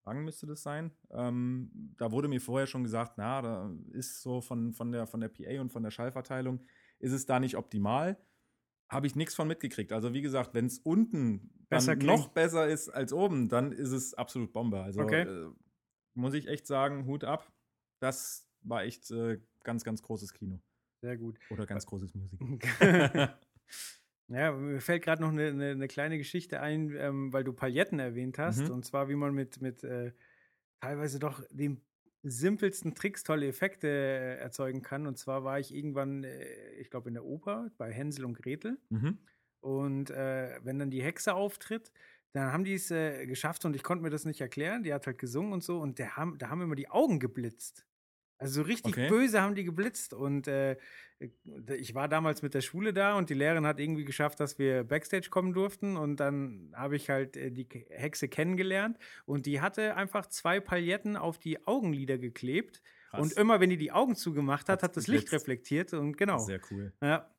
[0.07, 0.93] Rang müsste das sein.
[1.11, 5.21] Ähm, da wurde mir vorher schon gesagt, na, da ist so von, von, der, von
[5.21, 6.65] der PA und von der Schallverteilung,
[6.99, 8.17] ist es da nicht optimal.
[8.89, 9.93] Habe ich nichts von mitgekriegt.
[9.93, 14.15] Also wie gesagt, wenn es unten besser noch besser ist als oben, dann ist es
[14.15, 14.81] absolut Bombe.
[14.81, 15.23] Also okay.
[15.23, 15.51] äh,
[16.15, 17.53] muss ich echt sagen, Hut ab.
[17.99, 20.61] Das war echt äh, ganz, ganz großes Kino.
[21.03, 21.39] Sehr gut.
[21.51, 23.39] Oder ganz großes Musical.
[24.29, 27.99] ja, mir fällt gerade noch eine, eine, eine, kleine Geschichte ein, ähm, weil du Pailletten
[27.99, 28.69] erwähnt hast.
[28.69, 28.75] Mhm.
[28.75, 30.13] Und zwar, wie man mit, mit äh,
[30.81, 31.81] teilweise doch den
[32.23, 35.07] simpelsten Tricks tolle Effekte äh, erzeugen kann.
[35.07, 38.79] Und zwar war ich irgendwann, äh, ich glaube, in der Oper bei Hänsel und Gretel.
[38.89, 39.19] Mhm.
[39.61, 41.93] Und äh, wenn dann die Hexe auftritt,
[42.33, 44.83] dann haben die es äh, geschafft und ich konnte mir das nicht erklären.
[44.83, 47.87] Die hat halt gesungen und so und der haben, da haben immer die Augen geblitzt.
[48.39, 49.09] Also so richtig okay.
[49.09, 50.13] böse haben die geblitzt.
[50.13, 50.77] Und äh,
[51.79, 54.85] ich war damals mit der Schule da und die Lehrerin hat irgendwie geschafft, dass wir
[54.85, 55.97] Backstage kommen durften.
[55.97, 58.99] Und dann habe ich halt äh, die Hexe kennengelernt.
[59.25, 62.83] Und die hatte einfach zwei Pailletten auf die Augenlider geklebt.
[63.11, 63.21] Krass.
[63.21, 65.93] Und immer, wenn die die Augen zugemacht hat, hat das Licht reflektiert.
[65.95, 66.39] Und genau.
[66.39, 66.93] Sehr cool.
[67.01, 67.31] Ja.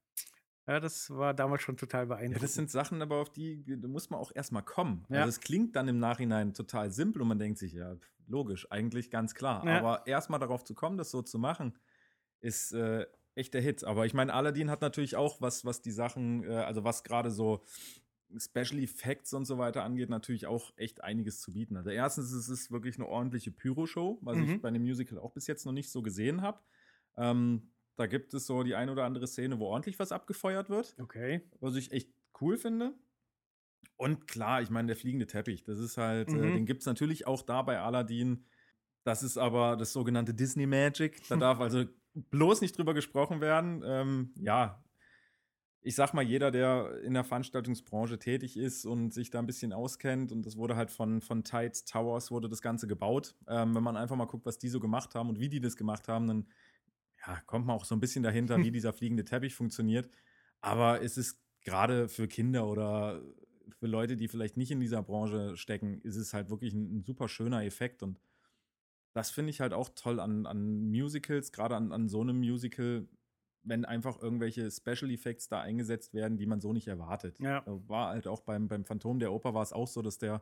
[0.67, 2.35] Ja, das war damals schon total beeindruckend.
[2.35, 5.05] Ja, das sind Sachen, aber auf die muss man auch erstmal kommen.
[5.09, 5.19] Ja.
[5.19, 7.95] Also es klingt dann im Nachhinein total simpel und man denkt sich, ja,
[8.27, 9.65] logisch, eigentlich ganz klar.
[9.65, 9.79] Ja.
[9.79, 11.77] Aber erstmal darauf zu kommen, das so zu machen,
[12.41, 13.85] ist äh, echt der Hit.
[13.85, 17.31] Aber ich meine, Aladdin hat natürlich auch was, was die Sachen, äh, also was gerade
[17.31, 17.63] so
[18.37, 21.77] Special Effects und so weiter angeht, natürlich auch echt einiges zu bieten.
[21.77, 24.43] Also erstens ist es wirklich eine ordentliche Pyro-Show, was mhm.
[24.43, 26.59] ich bei einem Musical auch bis jetzt noch nicht so gesehen habe.
[27.15, 30.95] Ähm, da gibt es so die ein oder andere Szene, wo ordentlich was abgefeuert wird.
[30.99, 31.41] Okay.
[31.59, 32.93] Was ich echt cool finde.
[33.97, 36.43] Und klar, ich meine, der fliegende Teppich, das ist halt, äh, mhm.
[36.43, 38.45] äh, den gibt es natürlich auch da bei Aladdin.
[39.03, 41.27] Das ist aber das sogenannte Disney Magic.
[41.27, 43.83] Da darf also bloß nicht drüber gesprochen werden.
[43.83, 44.83] Ähm, ja,
[45.81, 49.73] ich sag mal, jeder, der in der Veranstaltungsbranche tätig ist und sich da ein bisschen
[49.73, 53.35] auskennt, und das wurde halt von, von Tides Towers wurde das Ganze gebaut.
[53.47, 55.77] Ähm, wenn man einfach mal guckt, was die so gemacht haben und wie die das
[55.77, 56.47] gemacht haben, dann
[57.27, 60.09] ja, kommt man auch so ein bisschen dahinter, wie dieser fliegende Teppich funktioniert.
[60.61, 63.21] Aber es ist gerade für Kinder oder
[63.79, 67.03] für Leute, die vielleicht nicht in dieser Branche stecken, ist es halt wirklich ein, ein
[67.03, 68.01] super schöner Effekt.
[68.01, 68.19] Und
[69.13, 73.07] das finde ich halt auch toll an, an Musicals, gerade an, an so einem Musical,
[73.63, 77.39] wenn einfach irgendwelche Special Effects da eingesetzt werden, die man so nicht erwartet.
[77.39, 77.63] Ja.
[77.65, 80.41] War halt auch beim, beim Phantom der Oper war es auch so, dass der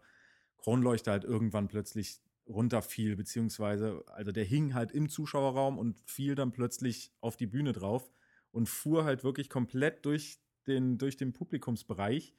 [0.57, 6.51] Kronleuchter halt irgendwann plötzlich runterfiel, beziehungsweise, also der hing halt im Zuschauerraum und fiel dann
[6.51, 8.11] plötzlich auf die Bühne drauf
[8.51, 12.35] und fuhr halt wirklich komplett durch den, durch den Publikumsbereich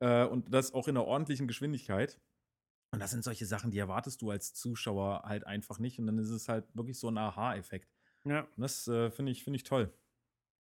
[0.00, 2.18] äh, und das auch in einer ordentlichen Geschwindigkeit.
[2.92, 5.98] Und das sind solche Sachen, die erwartest du als Zuschauer halt einfach nicht.
[5.98, 7.92] Und dann ist es halt wirklich so ein Aha-Effekt.
[8.24, 8.42] Ja.
[8.42, 9.92] Und das äh, finde ich, find ich toll.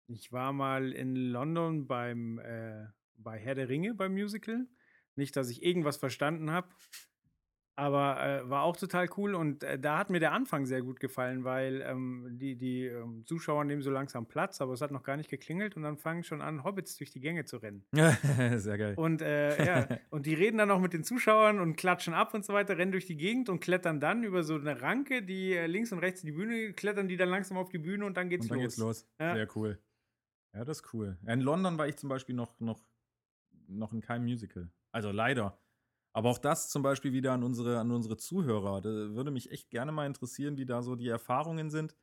[0.06, 4.66] Ich war mal in London beim äh, bei Herr der Ringe beim Musical.
[5.14, 6.68] Nicht, dass ich irgendwas verstanden habe.
[7.74, 11.00] Aber äh, war auch total cool und äh, da hat mir der Anfang sehr gut
[11.00, 15.02] gefallen, weil ähm, die, die ähm, Zuschauer nehmen so langsam Platz, aber es hat noch
[15.02, 17.82] gar nicht geklingelt und dann fangen schon an, Hobbits durch die Gänge zu rennen.
[18.56, 18.92] sehr geil.
[18.96, 22.44] Und äh, ja, und die reden dann auch mit den Zuschauern und klatschen ab und
[22.44, 25.66] so weiter, rennen durch die Gegend und klettern dann über so eine Ranke, die äh,
[25.66, 28.28] links und rechts in die Bühne, klettern die dann langsam auf die Bühne und dann
[28.28, 28.64] geht's und dann los.
[28.64, 29.08] geht's los.
[29.18, 29.34] Ja.
[29.34, 29.78] Sehr cool.
[30.54, 31.16] Ja, das ist cool.
[31.26, 32.82] In London war ich zum Beispiel noch, noch,
[33.66, 34.70] noch in keinem Musical.
[34.90, 35.58] Also leider.
[36.12, 38.82] Aber auch das zum Beispiel wieder an unsere, an unsere Zuhörer.
[38.82, 41.96] Da würde mich echt gerne mal interessieren, wie da so die Erfahrungen sind.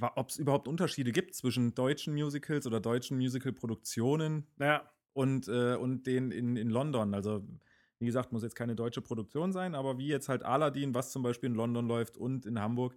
[0.00, 4.90] Ob es überhaupt Unterschiede gibt zwischen deutschen Musicals oder deutschen Musical-Produktionen ja.
[5.12, 7.14] und, äh, und den in, in London.
[7.14, 7.46] Also,
[7.98, 11.22] wie gesagt, muss jetzt keine deutsche Produktion sein, aber wie jetzt halt Aladdin, was zum
[11.22, 12.96] Beispiel in London läuft und in Hamburg.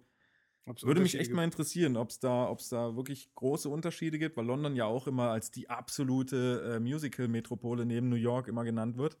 [0.82, 4.76] Würde mich echt mal interessieren, ob es da, da wirklich große Unterschiede gibt, weil London
[4.76, 9.16] ja auch immer als die absolute äh, Musical-Metropole neben New York immer genannt wird.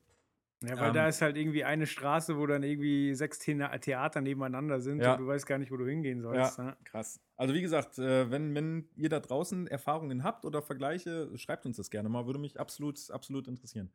[0.60, 4.80] Ja, weil ähm, da ist halt irgendwie eine Straße, wo dann irgendwie sechs Theater nebeneinander
[4.80, 5.12] sind ja.
[5.12, 6.58] und du weißt gar nicht, wo du hingehen sollst.
[6.58, 6.76] Ja, ne?
[6.84, 7.20] krass.
[7.36, 11.76] Also wie gesagt, äh, wenn, wenn ihr da draußen Erfahrungen habt oder Vergleiche, schreibt uns
[11.76, 12.26] das gerne mal.
[12.26, 13.92] Würde mich absolut, absolut interessieren.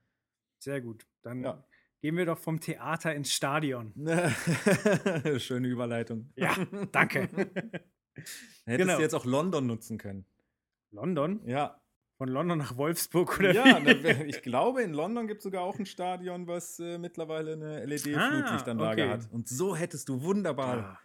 [0.59, 1.05] Sehr gut.
[1.21, 1.65] Dann ja.
[2.01, 3.93] gehen wir doch vom Theater ins Stadion.
[5.39, 6.31] Schöne Überleitung.
[6.37, 6.55] Ja,
[6.93, 7.27] danke.
[8.65, 8.95] Hättest genau.
[8.95, 10.25] du jetzt auch London nutzen können.
[10.91, 11.41] London?
[11.45, 11.82] Ja.
[12.23, 14.23] Von London nach Wolfsburg oder ja, wie?
[14.29, 19.01] Ich glaube, in London gibt es sogar auch ein Stadion, was äh, mittlerweile eine LED-Flutlichtanlage
[19.01, 19.13] ah, okay.
[19.13, 19.29] hat.
[19.33, 20.99] Und so hättest du wunderbar ah.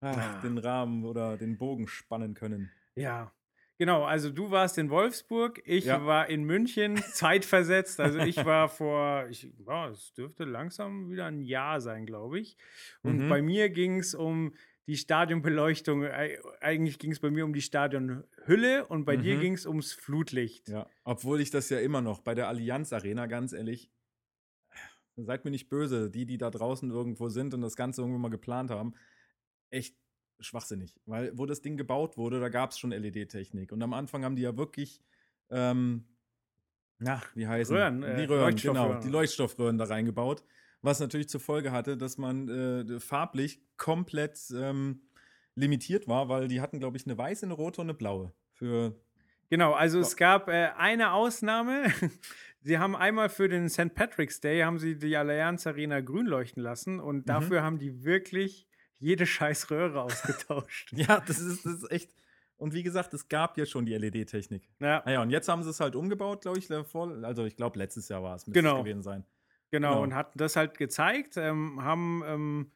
[0.00, 0.40] Ach, ah.
[0.42, 2.72] den Rahmen oder den Bogen spannen können.
[2.96, 3.30] Ja.
[3.78, 6.04] Genau, also du warst in Wolfsburg, ich ja.
[6.04, 8.00] war in München, zeitversetzt.
[8.00, 12.56] Also ich war vor, ich, ja, es dürfte langsam wieder ein Jahr sein, glaube ich.
[13.04, 13.28] Und mhm.
[13.28, 14.54] bei mir ging es um
[14.86, 16.04] die Stadionbeleuchtung.
[16.60, 19.22] Eigentlich ging es bei mir um die Stadionhülle und bei mhm.
[19.22, 20.68] dir ging es ums Flutlicht.
[20.68, 23.90] Ja, obwohl ich das ja immer noch bei der Allianz Arena, ganz ehrlich,
[25.16, 28.30] seid mir nicht böse, die, die da draußen irgendwo sind und das Ganze irgendwo mal
[28.30, 28.94] geplant haben,
[29.70, 29.96] echt
[30.40, 31.00] schwachsinnig.
[31.06, 33.72] Weil, wo das Ding gebaut wurde, da gab es schon LED-Technik.
[33.72, 35.00] Und am Anfang haben die ja wirklich,
[35.50, 36.04] ähm,
[36.98, 40.44] na, wie heißen Röhren, die äh, Röhren, genau, die Leuchtstoffröhren da reingebaut
[40.84, 45.00] was natürlich zur Folge hatte, dass man äh, farblich komplett ähm,
[45.54, 48.32] limitiert war, weil die hatten, glaube ich, eine weiße, eine rote und eine blaue.
[48.52, 48.94] Für
[49.48, 51.86] genau, also es gab äh, eine Ausnahme.
[52.60, 53.94] sie haben einmal für den St.
[53.94, 57.24] Patrick's Day haben sie die Allianz Arena grün leuchten lassen und mhm.
[57.24, 58.68] dafür haben die wirklich
[58.98, 60.92] jede scheiß Röhre ausgetauscht.
[60.96, 62.14] ja, das ist, das ist echt.
[62.56, 64.68] Und wie gesagt, es gab ja schon die LED-Technik.
[64.80, 65.02] Ja.
[65.04, 68.22] Naja, und jetzt haben sie es halt umgebaut, glaube ich, Also ich glaube, letztes Jahr
[68.22, 68.76] war es, müsste genau.
[68.76, 69.24] es gewesen sein.
[69.74, 72.70] Genau, genau, und hatten das halt gezeigt, ähm, haben ähm,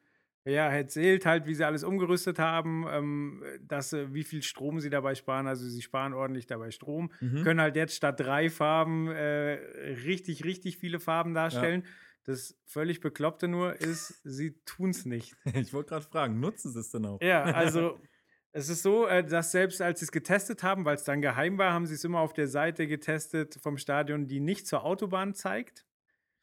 [0.44, 4.90] ja erzählt halt, wie sie alles umgerüstet haben, ähm, dass äh, wie viel Strom sie
[4.90, 5.46] dabei sparen.
[5.46, 7.44] Also sie sparen ordentlich dabei Strom, mhm.
[7.44, 9.60] können halt jetzt statt drei Farben äh,
[10.04, 11.82] richtig, richtig viele Farben darstellen.
[11.84, 11.90] Ja.
[12.24, 15.36] Das völlig Bekloppte nur ist, sie tun es nicht.
[15.54, 17.22] Ich wollte gerade fragen, nutzen sie es denn auch?
[17.22, 17.96] Ja, also
[18.52, 21.58] es ist so, äh, dass selbst als sie es getestet haben, weil es dann geheim
[21.58, 25.34] war, haben sie es immer auf der Seite getestet vom Stadion, die nicht zur Autobahn
[25.34, 25.84] zeigt.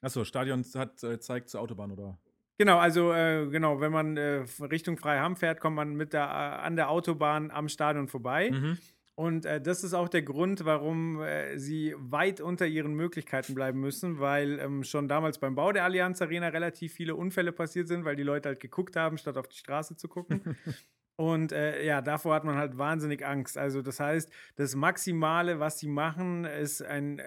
[0.05, 2.19] Achso, Stadion hat, äh, zeigt zur Autobahn, oder?
[2.59, 6.63] Genau, also äh, genau, wenn man äh, Richtung Freiham fährt, kommt man mit der, äh,
[6.63, 8.51] an der Autobahn am Stadion vorbei.
[8.51, 8.77] Mhm.
[9.15, 13.79] Und äh, das ist auch der Grund, warum äh, sie weit unter ihren Möglichkeiten bleiben
[13.79, 18.05] müssen, weil ähm, schon damals beim Bau der Allianz Arena relativ viele Unfälle passiert sind,
[18.05, 20.55] weil die Leute halt geguckt haben, statt auf die Straße zu gucken.
[21.17, 23.57] Und äh, ja, davor hat man halt wahnsinnig Angst.
[23.57, 27.21] Also das heißt, das Maximale, was sie machen, ist ein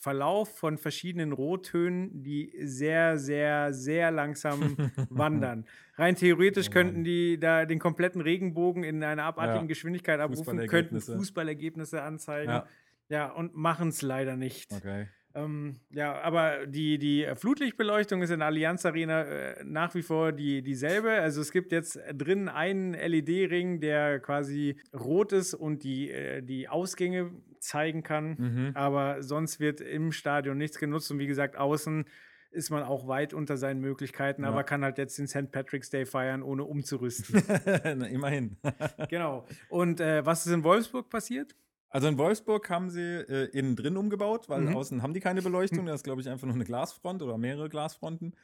[0.00, 4.76] Verlauf von verschiedenen Rottönen, die sehr, sehr, sehr langsam
[5.10, 5.66] wandern.
[5.96, 9.68] Rein theoretisch oh könnten die da den kompletten Regenbogen in einer abartigen ja.
[9.68, 12.50] Geschwindigkeit abrufen, könnten Fußballergebnisse anzeigen.
[12.50, 12.66] Ja,
[13.08, 14.72] ja und machen es leider nicht.
[14.72, 15.08] Okay.
[15.34, 20.32] Ähm, ja, aber die, die Flutlichtbeleuchtung ist in der Allianz Arena äh, nach wie vor
[20.32, 21.10] die, dieselbe.
[21.10, 26.68] Also es gibt jetzt drin einen LED-Ring, der quasi rot ist und die, äh, die
[26.68, 28.36] Ausgänge zeigen kann.
[28.38, 28.70] Mhm.
[28.74, 31.10] Aber sonst wird im Stadion nichts genutzt.
[31.10, 32.04] Und wie gesagt, außen
[32.52, 34.48] ist man auch weit unter seinen Möglichkeiten, ja.
[34.48, 35.50] aber kann halt jetzt den St.
[35.50, 37.42] Patrick's Day feiern, ohne umzurüsten.
[37.84, 38.58] Na, immerhin.
[39.08, 39.46] genau.
[39.68, 41.56] Und äh, was ist in Wolfsburg passiert?
[41.92, 44.76] Also in Wolfsburg haben sie äh, innen drin umgebaut, weil mhm.
[44.76, 45.84] außen haben die keine Beleuchtung.
[45.86, 48.34] Das ist, glaube ich, einfach nur eine Glasfront oder mehrere Glasfronten.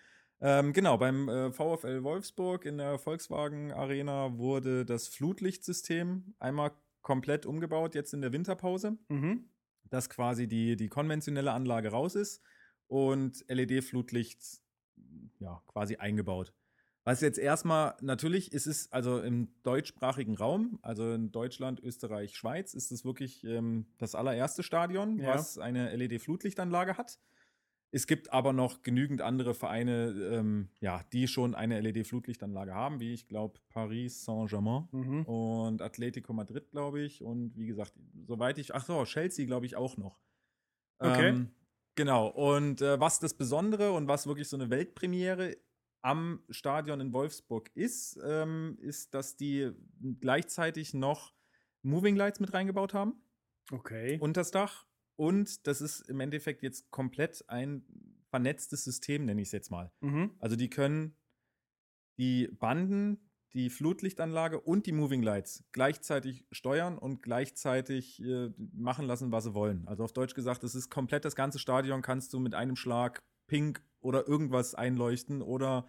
[0.40, 7.46] Ähm, genau, beim äh, VfL Wolfsburg in der Volkswagen Arena wurde das Flutlichtsystem einmal komplett
[7.46, 8.98] umgebaut, jetzt in der Winterpause.
[9.08, 9.48] Mhm.
[9.84, 12.42] Dass quasi die, die konventionelle Anlage raus ist
[12.86, 14.60] und LED-Flutlicht
[15.38, 16.52] ja, quasi eingebaut.
[17.08, 22.74] Was jetzt erstmal, natürlich ist es, also im deutschsprachigen Raum, also in Deutschland, Österreich, Schweiz,
[22.74, 25.28] ist es wirklich ähm, das allererste Stadion, ja.
[25.28, 27.18] was eine LED-Flutlichtanlage hat.
[27.92, 33.14] Es gibt aber noch genügend andere Vereine, ähm, ja, die schon eine LED-Flutlichtanlage haben, wie
[33.14, 35.22] ich glaube Paris Saint-Germain mhm.
[35.22, 37.22] und Atletico Madrid, glaube ich.
[37.22, 37.94] Und wie gesagt,
[38.26, 40.20] soweit ich, ach so, Chelsea, glaube ich, auch noch.
[40.98, 41.30] Okay.
[41.30, 41.52] Ähm,
[41.94, 42.26] genau.
[42.26, 45.56] Und äh, was das Besondere und was wirklich so eine Weltpremiere
[46.02, 49.72] am Stadion in Wolfsburg ist, ähm, ist, dass die
[50.20, 51.34] gleichzeitig noch
[51.82, 53.14] Moving Lights mit reingebaut haben.
[53.70, 54.18] Okay.
[54.20, 54.86] Unters Dach.
[55.16, 57.84] Und das ist im Endeffekt jetzt komplett ein
[58.30, 59.90] vernetztes System, nenne ich es jetzt mal.
[60.00, 60.32] Mhm.
[60.38, 61.16] Also die können
[62.18, 69.32] die Banden, die Flutlichtanlage und die Moving Lights gleichzeitig steuern und gleichzeitig äh, machen lassen,
[69.32, 69.88] was sie wollen.
[69.88, 73.22] Also auf Deutsch gesagt, es ist komplett das ganze Stadion kannst du mit einem Schlag
[73.46, 75.86] pink oder irgendwas einleuchten oder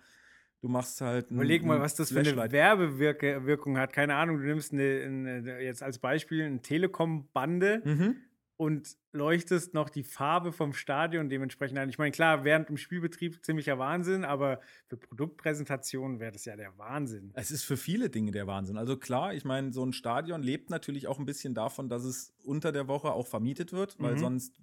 [0.62, 1.32] Du machst halt.
[1.32, 3.94] Überleg mal, was das für eine Werbewirkung hat.
[3.94, 8.16] Keine Ahnung, du nimmst eine, eine jetzt als Beispiel eine Telekom-Bande mhm.
[8.58, 11.88] und leuchtest noch die Farbe vom Stadion dementsprechend an.
[11.88, 16.78] Ich meine, klar, während dem Spielbetrieb ziemlicher Wahnsinn, aber für Produktpräsentationen wäre das ja der
[16.78, 17.32] Wahnsinn.
[17.36, 18.78] Es ist für viele Dinge der Wahnsinn.
[18.78, 22.34] Also klar, ich meine, so ein Stadion lebt natürlich auch ein bisschen davon, dass es
[22.44, 24.20] unter der Woche auch vermietet wird, weil mhm.
[24.20, 24.60] sonst,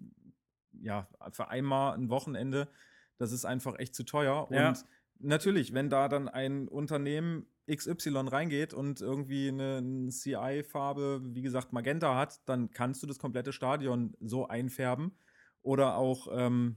[0.79, 2.69] ja, für einmal ein Wochenende,
[3.19, 4.49] das ist einfach echt zu teuer.
[4.51, 4.69] Ja.
[4.69, 4.85] Und
[5.19, 12.17] natürlich, wenn da dann ein Unternehmen XY reingeht und irgendwie eine, CI-Farbe, wie gesagt, Magenta
[12.17, 15.19] hat, dann kannst du das komplette Stadion so einfärben
[15.63, 16.77] oder auch ähm,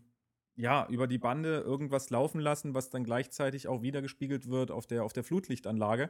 [0.55, 5.03] ja, über die Bande irgendwas laufen lassen, was dann gleichzeitig auch wiedergespiegelt wird auf der,
[5.03, 6.09] auf der Flutlichtanlage.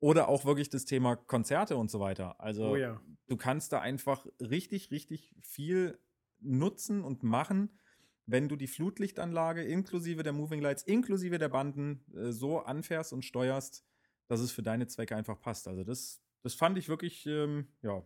[0.00, 2.40] Oder auch wirklich das Thema Konzerte und so weiter.
[2.40, 3.00] Also oh ja.
[3.28, 5.98] du kannst da einfach richtig, richtig viel
[6.40, 7.78] nutzen und machen
[8.26, 13.24] wenn du die Flutlichtanlage inklusive der Moving Lights, inklusive der Banden äh, so anfährst und
[13.24, 13.84] steuerst,
[14.28, 15.68] dass es für deine Zwecke einfach passt.
[15.68, 18.02] Also das, das fand ich wirklich ähm, ja,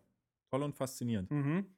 [0.51, 1.31] toll und faszinierend.
[1.31, 1.77] Mhm.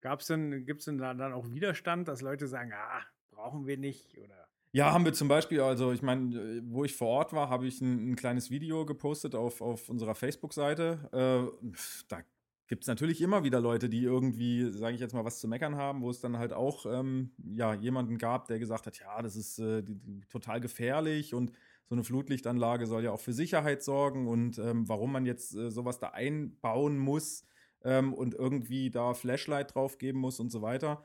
[0.00, 3.76] Gab's denn, gibt es denn da dann auch Widerstand, dass Leute sagen, ah, brauchen wir
[3.76, 4.48] nicht oder?
[4.72, 7.66] Ja, haben wir zum Beispiel, also ich meine, äh, wo ich vor Ort war, habe
[7.66, 11.08] ich ein, ein, kleines Video gepostet auf, auf unserer Facebook-Seite.
[11.12, 11.68] Äh,
[12.08, 12.22] da
[12.68, 15.76] gibt es natürlich immer wieder Leute, die irgendwie, sage ich jetzt mal, was zu meckern
[15.76, 19.36] haben, wo es dann halt auch ähm, ja, jemanden gab, der gesagt hat, ja, das
[19.36, 21.52] ist äh, die, die, total gefährlich und
[21.86, 25.70] so eine Flutlichtanlage soll ja auch für Sicherheit sorgen und ähm, warum man jetzt äh,
[25.70, 27.46] sowas da einbauen muss
[27.82, 31.02] ähm, und irgendwie da Flashlight drauf geben muss und so weiter.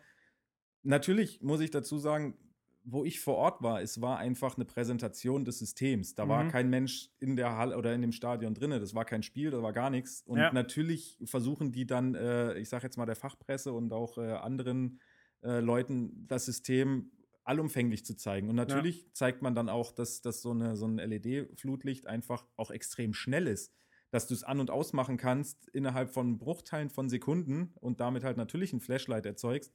[0.84, 2.38] Natürlich muss ich dazu sagen,
[2.86, 6.16] wo ich vor Ort war, es war einfach eine Präsentation des Systems.
[6.16, 6.30] Da mhm.
[6.30, 8.72] war kein Mensch in der Halle oder in dem Stadion drin.
[8.72, 10.22] Das war kein Spiel, da war gar nichts.
[10.26, 10.52] Und ja.
[10.52, 15.00] natürlich versuchen die dann, äh, ich sage jetzt mal der Fachpresse und auch äh, anderen
[15.44, 17.12] äh, Leuten das System
[17.46, 18.50] allumfänglich zu zeigen.
[18.50, 19.08] Und natürlich ja.
[19.14, 23.48] zeigt man dann auch, dass, dass so, eine, so ein LED-Flutlicht einfach auch extrem schnell
[23.48, 23.74] ist.
[24.12, 28.38] Dass du es an- und ausmachen kannst innerhalb von Bruchteilen von Sekunden und damit halt
[28.38, 29.74] natürlich ein Flashlight erzeugst,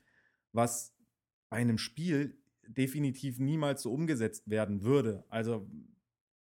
[0.52, 0.94] was
[1.50, 2.38] bei einem Spiel
[2.68, 5.24] definitiv niemals so umgesetzt werden würde.
[5.28, 5.68] Also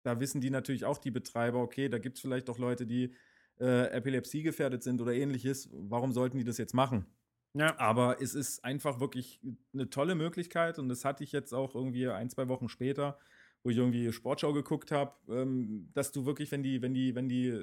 [0.03, 3.13] da wissen die natürlich auch, die Betreiber, okay, da gibt es vielleicht auch Leute, die
[3.59, 5.69] äh, Epilepsie gefährdet sind oder ähnliches.
[5.71, 7.05] Warum sollten die das jetzt machen?
[7.53, 7.77] Ja.
[7.79, 9.41] Aber es ist einfach wirklich
[9.73, 13.17] eine tolle Möglichkeit und das hatte ich jetzt auch irgendwie ein, zwei Wochen später,
[13.63, 17.27] wo ich irgendwie Sportschau geguckt habe, ähm, dass du wirklich, wenn die, wenn die, wenn
[17.27, 17.59] die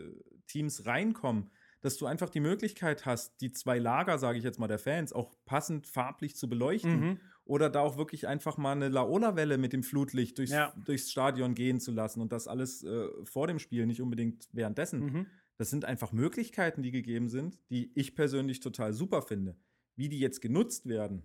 [0.47, 1.51] Teams reinkommen,
[1.81, 5.13] dass du einfach die Möglichkeit hast, die zwei Lager, sage ich jetzt mal, der Fans
[5.13, 7.01] auch passend farblich zu beleuchten.
[7.01, 10.73] Mhm oder da auch wirklich einfach mal eine Laola-Welle mit dem Flutlicht durchs, ja.
[10.85, 15.01] durchs Stadion gehen zu lassen und das alles äh, vor dem Spiel, nicht unbedingt währenddessen.
[15.01, 15.27] Mhm.
[15.57, 19.57] Das sind einfach Möglichkeiten, die gegeben sind, die ich persönlich total super finde.
[19.95, 21.25] Wie die jetzt genutzt werden,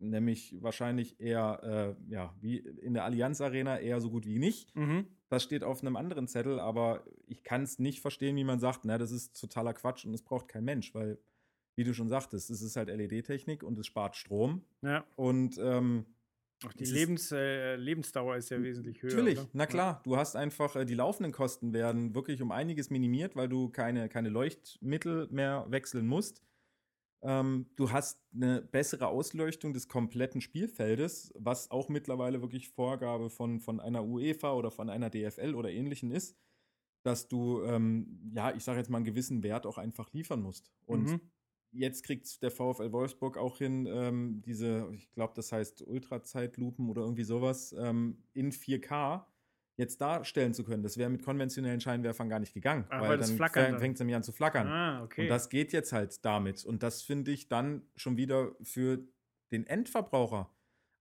[0.00, 4.74] nämlich wahrscheinlich eher, äh, ja, wie in der Allianz Arena eher so gut wie nicht.
[4.74, 5.06] Mhm.
[5.28, 8.80] Das steht auf einem anderen Zettel, aber ich kann es nicht verstehen, wie man sagt,
[8.84, 11.18] na, das ist totaler Quatsch und es braucht kein Mensch, weil
[11.80, 14.60] wie du schon sagtest, es ist halt LED-Technik und es spart Strom.
[14.82, 15.02] Ja.
[15.16, 16.04] Und ähm,
[16.66, 19.12] auch die Lebens, äh, Lebensdauer ist ja wesentlich höher.
[19.12, 19.48] Natürlich, oder?
[19.54, 20.02] na klar.
[20.04, 24.10] Du hast einfach, äh, die laufenden Kosten werden wirklich um einiges minimiert, weil du keine,
[24.10, 26.42] keine Leuchtmittel mehr wechseln musst.
[27.22, 33.60] Ähm, du hast eine bessere Ausleuchtung des kompletten Spielfeldes, was auch mittlerweile wirklich Vorgabe von,
[33.60, 36.36] von einer UEFA oder von einer DFL oder ähnlichen ist,
[37.04, 40.70] dass du, ähm, ja, ich sage jetzt mal, einen gewissen Wert auch einfach liefern musst.
[40.84, 41.20] Und mhm
[41.72, 47.02] jetzt kriegt der VfL Wolfsburg auch hin, ähm, diese, ich glaube, das heißt Ultrazeitlupen oder
[47.02, 49.24] irgendwie sowas, ähm, in 4K
[49.76, 50.82] jetzt darstellen zu können.
[50.82, 54.16] Das wäre mit konventionellen Scheinwerfern gar nicht gegangen, Ach, weil, weil dann fängt es nämlich
[54.16, 54.66] an zu flackern.
[54.68, 55.22] Ah, okay.
[55.22, 56.64] Und das geht jetzt halt damit.
[56.64, 59.02] Und das finde ich dann schon wieder für
[59.50, 60.50] den Endverbraucher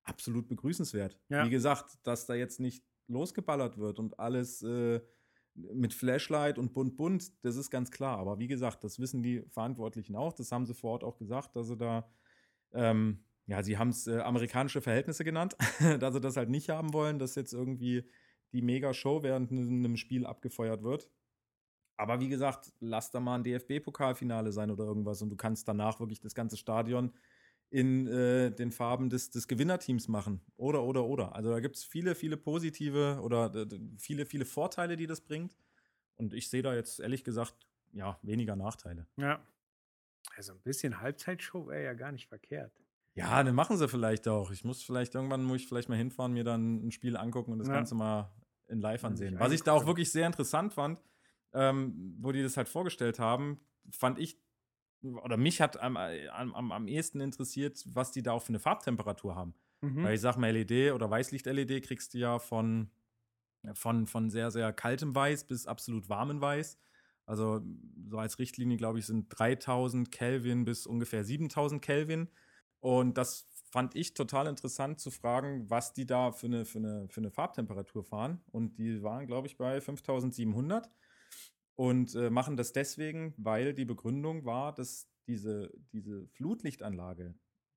[0.03, 1.19] absolut begrüßenswert.
[1.27, 1.45] Ja.
[1.45, 5.01] Wie gesagt, dass da jetzt nicht losgeballert wird und alles äh,
[5.73, 8.17] mit Flashlight und bunt bunt, das ist ganz klar.
[8.17, 10.33] Aber wie gesagt, das wissen die Verantwortlichen auch.
[10.33, 12.09] Das haben sie vor Ort auch gesagt, dass sie da,
[12.73, 15.55] ähm, ja, sie haben es äh, amerikanische Verhältnisse genannt,
[15.99, 18.09] dass sie das halt nicht haben wollen, dass jetzt irgendwie
[18.53, 21.09] die Mega-Show während einem Spiel abgefeuert wird.
[21.97, 25.99] Aber wie gesagt, lass da mal ein DFB-Pokalfinale sein oder irgendwas und du kannst danach
[25.99, 27.11] wirklich das ganze Stadion
[27.69, 30.41] in äh, den Farben des, des Gewinnerteams machen.
[30.57, 31.35] Oder, oder, oder.
[31.35, 35.55] Also da gibt es viele, viele positive oder viele, viele Vorteile, die das bringt.
[36.15, 39.07] Und ich sehe da jetzt ehrlich gesagt, ja, weniger Nachteile.
[39.17, 39.39] Ja.
[40.35, 42.73] Also ein bisschen Halbzeitshow wäre ja gar nicht verkehrt.
[43.13, 44.51] Ja, dann machen sie vielleicht auch.
[44.51, 47.59] Ich muss vielleicht irgendwann muss ich vielleicht mal hinfahren, mir dann ein Spiel angucken und
[47.59, 47.73] das ja.
[47.73, 48.31] Ganze mal
[48.67, 49.39] in live ansehen.
[49.39, 51.01] Was ich da auch wirklich sehr interessant fand,
[51.53, 53.59] ähm, wo die das halt vorgestellt haben,
[53.91, 54.39] fand ich
[55.01, 59.35] oder mich hat am, am, am ehesten interessiert, was die da auch für eine Farbtemperatur
[59.35, 59.53] haben.
[59.81, 60.03] Mhm.
[60.03, 62.89] Weil ich sag mal, LED oder Weißlicht-LED kriegst du ja von
[63.73, 66.79] von, von sehr, sehr kaltem Weiß bis absolut warmem Weiß.
[67.25, 67.61] Also
[68.09, 72.29] so als Richtlinie, glaube ich, sind 3000 Kelvin bis ungefähr 7000 Kelvin.
[72.79, 77.07] Und das fand ich total interessant zu fragen, was die da für eine, für eine,
[77.09, 78.41] für eine Farbtemperatur fahren.
[78.51, 80.89] Und die waren, glaube ich, bei 5700
[81.79, 87.35] und äh, machen das deswegen, weil die Begründung war, dass diese, diese Flutlichtanlage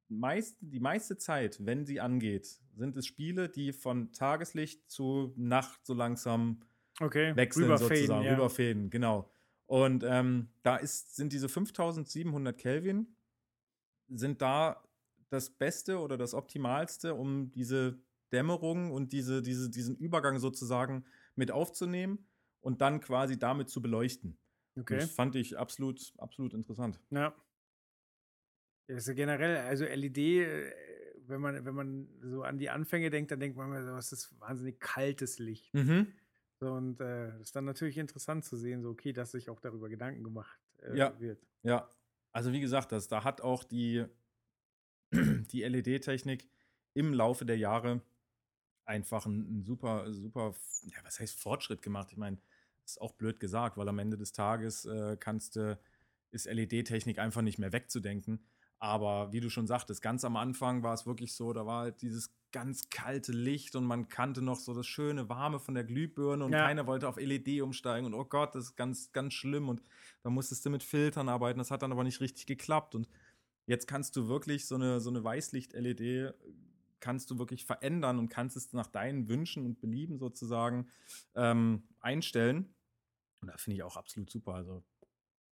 [0.09, 5.87] meist, die meiste Zeit, wenn sie angeht, sind es Spiele, die von Tageslicht zu Nacht
[5.87, 6.63] so langsam
[7.01, 7.37] okay.
[7.37, 8.33] wechseln, rüberfäden, sozusagen, ja.
[8.33, 9.31] rüberfäden, genau.
[9.67, 13.07] Und ähm, da ist, sind diese 5700 Kelvin,
[14.09, 14.83] sind da
[15.29, 18.01] das Beste oder das Optimalste, um diese
[18.33, 21.05] Dämmerung und diese, diese, diesen Übergang sozusagen
[21.37, 22.27] mit aufzunehmen
[22.63, 24.39] und dann quasi damit zu beleuchten.
[24.79, 24.97] Okay.
[24.97, 26.99] Das fand ich absolut, absolut interessant.
[27.11, 27.35] Ja.
[28.87, 30.73] Das ist generell, also LED, äh,
[31.27, 34.39] wenn man, wenn man so an die Anfänge denkt, dann denkt man immer, was ist
[34.41, 35.73] wahnsinnig kaltes Licht.
[35.75, 36.09] Mhm.
[36.59, 39.61] So, und äh, das ist dann natürlich interessant zu sehen, so okay, dass sich auch
[39.61, 41.19] darüber Gedanken gemacht äh, ja.
[41.21, 41.45] wird.
[41.63, 41.89] Ja,
[42.33, 44.05] also wie gesagt, das, da hat auch die,
[45.13, 46.49] die LED-Technik
[46.95, 48.01] im Laufe der Jahre
[48.85, 50.55] einfach einen super, super,
[50.85, 52.09] ja, was heißt Fortschritt gemacht?
[52.11, 52.39] Ich meine,
[52.85, 55.79] ist auch blöd gesagt, weil am Ende des Tages äh, kannst du,
[56.31, 58.45] ist LED-Technik einfach nicht mehr wegzudenken.
[58.79, 62.03] Aber wie du schon sagtest, ganz am Anfang war es wirklich so, da war halt
[62.03, 66.45] dieses ganz kalte Licht und man kannte noch so das schöne Warme von der Glühbirne
[66.45, 66.67] und ja.
[66.67, 69.83] keiner wollte auf LED umsteigen und oh Gott, das ist ganz, ganz schlimm und
[70.23, 73.09] da musstest du mit Filtern arbeiten, das hat dann aber nicht richtig geklappt und
[73.67, 76.35] jetzt kannst du wirklich so eine, so eine Weißlicht-LED
[77.03, 80.89] kannst du wirklich verändern und kannst es nach deinen Wünschen und Belieben sozusagen
[81.35, 82.75] ähm, einstellen.
[83.43, 84.55] Und da finde ich auch absolut super.
[84.55, 84.83] Also,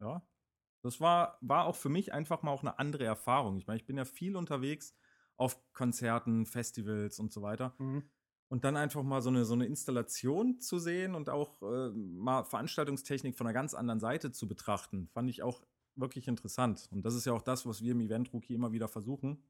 [0.01, 0.23] ja,
[0.83, 3.57] das war, war auch für mich einfach mal auch eine andere Erfahrung.
[3.59, 4.95] Ich meine, ich bin ja viel unterwegs
[5.37, 7.75] auf Konzerten, Festivals und so weiter.
[7.79, 8.09] Mhm.
[8.51, 12.45] Und dann einfach mal so eine, so eine Installation zu sehen und auch äh, mal
[12.45, 15.63] Veranstaltungstechnik von einer ganz anderen Seite zu betrachten, fand ich auch
[15.97, 16.89] wirklich interessant.
[16.91, 19.45] Und das ist ja auch das, was wir im Event Rookie immer wieder versuchen,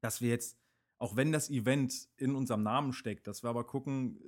[0.00, 0.58] dass wir jetzt,
[1.02, 4.20] auch wenn das Event in unserem Namen steckt, dass wir aber gucken,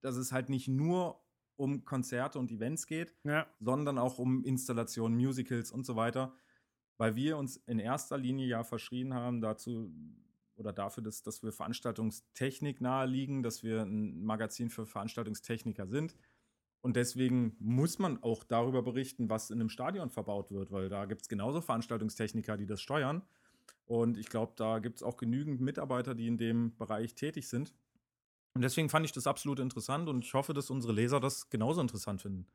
[0.00, 1.20] dass es halt nicht nur
[1.56, 3.48] um Konzerte und Events geht, ja.
[3.58, 6.32] sondern auch um Installationen, Musicals und so weiter,
[6.98, 9.92] weil wir uns in erster Linie ja verschrien haben dazu
[10.54, 16.14] oder dafür, dass, dass wir Veranstaltungstechnik naheliegen, dass wir ein Magazin für Veranstaltungstechniker sind.
[16.80, 21.06] Und deswegen muss man auch darüber berichten, was in einem Stadion verbaut wird, weil da
[21.06, 23.22] gibt es genauso Veranstaltungstechniker, die das steuern.
[23.84, 27.74] Und ich glaube, da gibt es auch genügend Mitarbeiter, die in dem Bereich tätig sind.
[28.54, 31.80] Und deswegen fand ich das absolut interessant und ich hoffe, dass unsere Leser das genauso
[31.80, 32.46] interessant finden.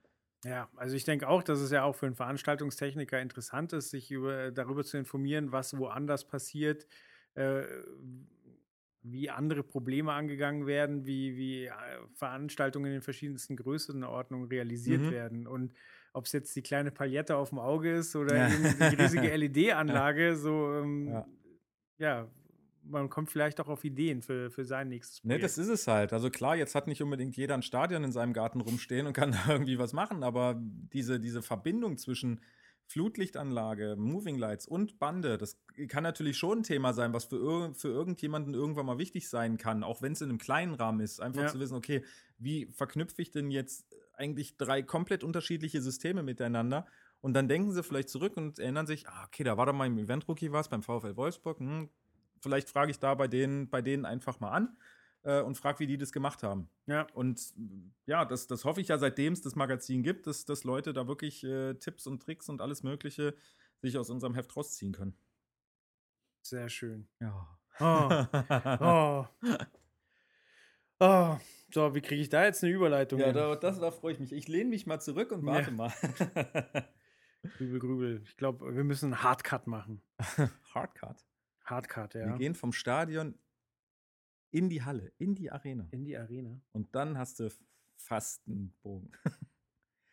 [0.43, 4.11] Ja, also ich denke auch, dass es ja auch für einen Veranstaltungstechniker interessant ist, sich
[4.11, 6.85] über, darüber zu informieren, was woanders passiert,
[7.33, 7.63] äh,
[9.01, 11.71] wie andere Probleme angegangen werden, wie, wie äh,
[12.13, 15.11] Veranstaltungen in den verschiedensten Größenordnungen realisiert mhm.
[15.11, 15.47] werden.
[15.47, 15.73] Und
[16.15, 18.49] ob es jetzt die kleine Paillette auf dem Auge ist oder ja.
[18.89, 21.27] die riesige LED-Anlage, so ähm, ja.
[21.97, 22.27] ja
[22.87, 25.41] man kommt vielleicht auch auf Ideen für, für sein nächstes Projekt.
[25.41, 26.13] Ne, das ist es halt.
[26.13, 29.31] Also klar, jetzt hat nicht unbedingt jeder ein Stadion in seinem Garten rumstehen und kann
[29.47, 32.39] da irgendwie was machen, aber diese, diese Verbindung zwischen
[32.87, 37.87] Flutlichtanlage, Moving Lights und Bande, das kann natürlich schon ein Thema sein, was für, für
[37.87, 41.19] irgendjemanden irgendwann mal wichtig sein kann, auch wenn es in einem kleinen Rahmen ist.
[41.19, 41.47] Einfach ja.
[41.47, 42.05] zu wissen, okay,
[42.37, 46.85] wie verknüpfe ich denn jetzt eigentlich drei komplett unterschiedliche Systeme miteinander?
[47.21, 49.87] Und dann denken sie vielleicht zurück und erinnern sich, ah, okay, da war doch mal
[49.87, 51.89] im Event Rookie was, beim VfL Wolfsburg, hm,
[52.39, 54.77] vielleicht frage ich da bei denen, bei denen einfach mal an
[55.23, 56.69] äh, und frage, wie die das gemacht haben.
[56.85, 57.07] Ja.
[57.13, 57.53] Und
[58.05, 61.07] ja, das, das hoffe ich ja, seitdem es das Magazin gibt, dass, dass Leute da
[61.07, 63.35] wirklich äh, Tipps und Tricks und alles Mögliche
[63.81, 65.15] sich aus unserem Heft rausziehen können.
[66.41, 67.07] Sehr schön.
[67.19, 67.57] Ja.
[67.79, 69.25] Oh.
[69.49, 69.75] oh.
[70.99, 71.37] Oh.
[71.73, 73.19] So, wie kriege ich da jetzt eine Überleitung?
[73.19, 74.31] Ja, da, das, da freue ich mich.
[74.31, 75.75] Ich lehne mich mal zurück und warte ja.
[75.75, 75.91] mal.
[77.57, 78.21] grübel, grübel.
[78.23, 80.01] Ich glaube, wir müssen einen Hardcut machen.
[80.73, 81.17] Hardcut?
[81.65, 82.27] Hardcut, ja.
[82.27, 83.37] Wir gehen vom Stadion
[84.51, 85.87] in die Halle, in die Arena.
[85.91, 86.61] In die Arena.
[86.71, 87.51] Und dann hast du
[87.97, 89.11] fast einen Bogen.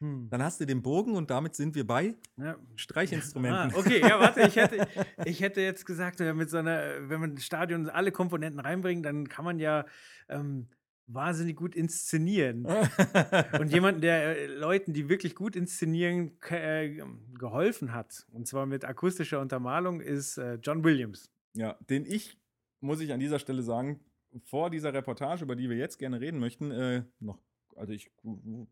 [0.03, 0.29] Hm.
[0.31, 2.57] Dann hast du den Bogen und damit sind wir bei ja.
[2.75, 3.71] Streichinstrumenten.
[3.73, 4.89] Ah, okay, ja, warte, ich hätte,
[5.25, 9.45] ich hätte jetzt gesagt, mit so einer, wenn man Stadion alle Komponenten reinbringt, dann kann
[9.45, 9.87] man ja
[10.29, 10.67] ähm,
[11.07, 12.67] wahnsinnig gut inszenieren.
[13.61, 17.01] und jemand, der äh, Leuten, die wirklich gut inszenieren, äh,
[17.39, 21.31] geholfen hat, und zwar mit akustischer Untermalung, ist äh, John Williams.
[21.55, 22.37] Ja, den ich,
[22.81, 24.01] muss ich an dieser Stelle sagen,
[24.43, 27.39] vor dieser Reportage, über die wir jetzt gerne reden möchten, äh, noch
[27.77, 28.11] also ich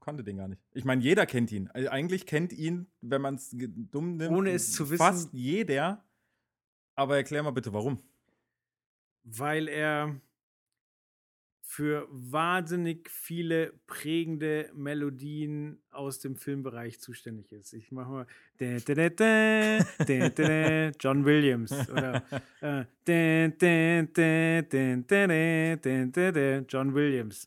[0.01, 0.61] kannte den gar nicht.
[0.73, 1.69] Ich meine, jeder kennt ihn.
[1.69, 6.05] Also eigentlich kennt ihn, wenn man es dumm nimmt, ohne es zu wissen, fast jeder.
[6.95, 8.03] Aber erklär mal bitte, warum.
[9.25, 10.21] Weil er
[11.63, 17.73] für wahnsinnig viele prägende Melodien aus dem Filmbereich zuständig ist.
[17.75, 18.27] Ich mache mal
[20.99, 22.25] John Williams oder
[26.69, 27.47] John Williams.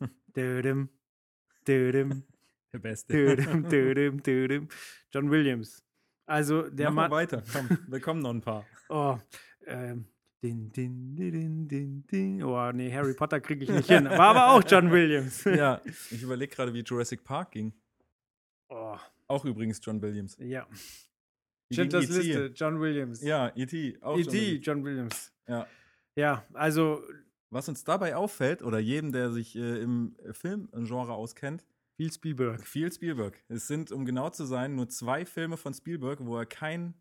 [1.67, 3.35] Der Beste.
[5.11, 5.83] John Williams.
[6.25, 7.11] Also der Mach mal Mann.
[7.11, 7.43] weiter.
[7.51, 8.65] Komm, da kommen noch ein paar.
[8.89, 9.17] Oh,
[9.67, 10.05] ähm.
[10.41, 12.43] Din, din, din, din, din.
[12.43, 14.03] Oh, nee, Harry Potter kriege ich nicht hin.
[14.03, 15.45] War aber auch John Williams.
[15.45, 15.79] Ja,
[16.11, 17.71] ich überlege gerade, wie Jurassic Park ging.
[18.67, 18.97] Oh,
[19.27, 20.35] Auch übrigens John Williams.
[20.39, 20.67] ja.
[21.71, 22.13] Schindlers E.T.?
[22.17, 23.21] Liste, John Williams.
[23.21, 23.97] Ja, E.T.
[24.01, 24.65] Auch John E.T., Williams.
[24.65, 25.31] John Williams.
[25.47, 25.67] Ja.
[26.15, 27.01] Ja, also
[27.53, 32.65] Was uns dabei auffällt, oder jedem, der sich äh, im Filmgenre auskennt, viel Spielberg.
[32.65, 33.43] viel Spielberg.
[33.47, 36.95] Es sind, um genau zu sein, nur zwei Filme von Spielberg, wo er keinen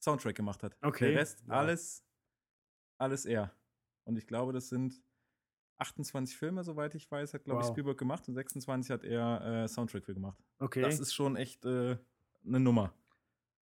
[0.00, 0.76] Soundtrack gemacht hat.
[0.82, 1.10] Okay.
[1.12, 1.54] Der Rest, Wow.
[1.56, 2.04] alles,
[2.98, 3.52] alles er.
[4.04, 5.02] Und ich glaube, das sind
[5.78, 7.74] 28 Filme, soweit ich weiß, hat, glaube ich, Wow.
[7.74, 10.42] Spielberg gemacht und 26 hat er äh, Soundtrack für gemacht.
[10.58, 10.80] Okay.
[10.82, 11.96] Das ist schon echt äh,
[12.46, 12.94] eine Nummer.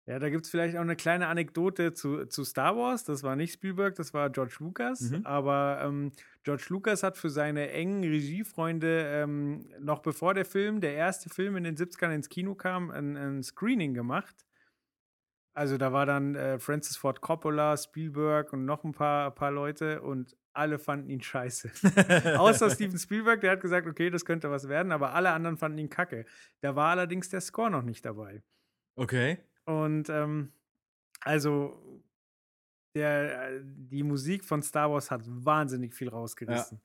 [0.09, 3.05] Ja, da gibt es vielleicht auch eine kleine Anekdote zu, zu Star Wars.
[3.05, 5.03] Das war nicht Spielberg, das war George Lucas.
[5.03, 5.27] Mhm.
[5.27, 6.13] Aber ähm,
[6.45, 11.57] George Lucas hat für seine engen Regiefreunde, ähm, noch bevor der Film, der erste Film
[11.57, 14.47] in den 70ern ins Kino kam, ein, ein Screening gemacht.
[15.53, 20.01] Also da war dann äh, Francis Ford Coppola, Spielberg und noch ein paar, paar Leute
[20.01, 21.71] und alle fanden ihn scheiße.
[22.39, 25.77] Außer Steven Spielberg, der hat gesagt, okay, das könnte was werden, aber alle anderen fanden
[25.77, 26.25] ihn kacke.
[26.63, 28.43] Da war allerdings der Score noch nicht dabei.
[28.97, 29.39] Okay.
[29.69, 30.51] Und ähm,
[31.21, 32.03] also
[32.95, 36.81] der, äh, die Musik von Star Wars hat wahnsinnig viel rausgerissen.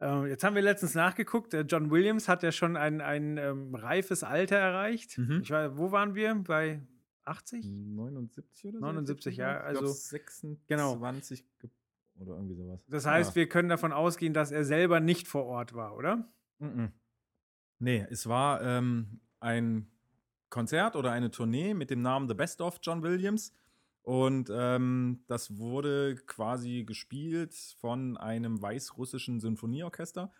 [0.00, 1.52] Ähm, jetzt haben wir letztens nachgeguckt.
[1.54, 5.18] äh, John Williams hat ja schon ein, ein ähm, reifes Alter erreicht.
[5.18, 5.40] Mhm.
[5.42, 6.34] Ich weiß, wo waren wir?
[6.36, 6.80] Bei
[7.24, 7.64] 80?
[7.66, 8.84] 79 oder so?
[8.86, 10.96] 79, ja, glaub, also- 26 genau.
[11.58, 11.70] ge-
[12.18, 12.80] oder irgendwie sowas.
[12.88, 13.36] Das heißt, Ja.
[13.36, 16.26] wir können davon ausgehen, dass er selber nicht vor Ort war, oder?
[16.60, 16.92] Mhm.
[17.78, 19.86] Nee, es war ähm, ein
[20.50, 23.52] Konzert oder eine Tournee mit dem Namen The Best of John Williams.
[24.02, 30.30] Und ähm, das wurde quasi gespielt von einem weißrussischen Sinfonieorchester.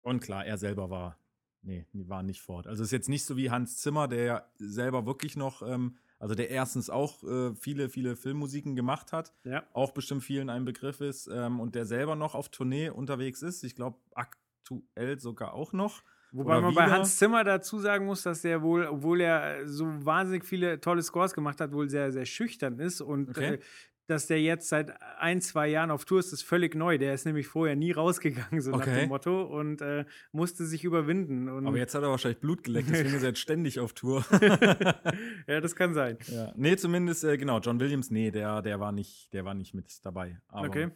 [0.00, 1.18] Und klar, er selber war,
[1.62, 2.66] nee, war nicht fort.
[2.66, 5.98] Also es ist jetzt nicht so wie Hans Zimmer, der ja selber wirklich noch, ähm,
[6.18, 9.64] also der erstens auch äh, viele, viele Filmmusiken gemacht hat, Ja.
[9.74, 13.64] auch bestimmt vielen ein Begriff ist ähm, und der selber noch auf Tournee unterwegs ist.
[13.64, 16.02] Ich glaube, aktuell sogar auch noch.
[16.34, 20.44] Wobei man bei Hans Zimmer dazu sagen muss, dass der wohl, obwohl er so wahnsinnig
[20.44, 23.54] viele tolle Scores gemacht hat, wohl sehr, sehr schüchtern ist und Okay.
[23.54, 23.58] äh,
[24.06, 26.98] dass der jetzt seit ein, zwei Jahren auf Tour ist, ist völlig neu.
[26.98, 29.00] Der ist nämlich vorher nie rausgegangen, so nach Okay.
[29.00, 31.48] dem Motto, und äh, musste sich überwinden.
[31.48, 34.22] Aber jetzt hat er wahrscheinlich Blut geleckt, deswegen ist er jetzt ständig auf Tour.
[35.46, 36.18] ja, das kann sein.
[36.26, 36.52] ja.
[36.56, 40.04] Nee, zumindest, äh, genau, John Williams, nee, der, der, war nicht, der war nicht mit
[40.04, 40.38] dabei.
[40.48, 40.90] Aber okay.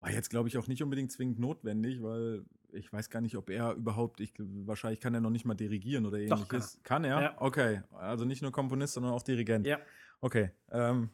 [0.00, 3.50] war jetzt, glaube ich, auch nicht unbedingt zwingend notwendig, weil ich weiß gar nicht, ob
[3.50, 6.80] er überhaupt, ich, wahrscheinlich kann er noch nicht mal dirigieren oder Doch, ähnliches.
[6.82, 7.20] kann er?
[7.20, 7.34] Ja.
[7.38, 9.66] Okay, also nicht nur Komponist, sondern auch Dirigent.
[9.66, 9.78] Ja,
[10.20, 10.50] Okay.
[10.70, 11.10] Ähm,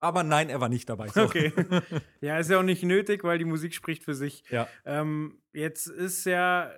[0.00, 1.08] aber nein, er war nicht dabei.
[1.08, 1.22] So.
[1.22, 1.52] okay.
[2.20, 4.44] ja, ist ja auch nicht nötig, weil die Musik spricht für sich.
[4.50, 4.68] Ja.
[4.84, 6.70] Ähm, jetzt ist ja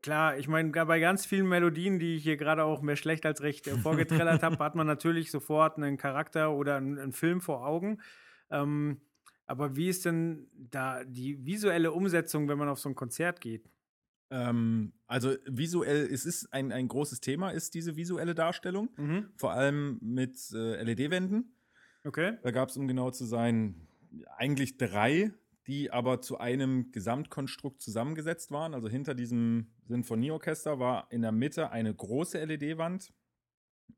[0.00, 3.42] klar, ich meine, bei ganz vielen Melodien, die ich hier gerade auch mehr schlecht als
[3.42, 7.66] recht äh, vorgetrellert habe, hat man natürlich sofort einen Charakter oder einen, einen Film vor
[7.66, 8.00] Augen.
[8.50, 9.02] Ähm,
[9.52, 13.68] aber wie ist denn da die visuelle Umsetzung, wenn man auf so ein Konzert geht?
[14.30, 18.88] Ähm, also visuell, es ist ein, ein großes Thema, ist diese visuelle Darstellung.
[19.36, 21.54] Vor allem mit äh, LED-Wänden.
[22.02, 22.38] Okay.
[22.42, 23.86] Da gab es, um genau zu sein,
[24.38, 25.34] eigentlich drei,
[25.66, 28.72] die aber zu einem Gesamtkonstrukt zusammengesetzt waren.
[28.72, 33.12] Also hinter diesem Sinfonieorchester war in der Mitte eine große LED-Wand,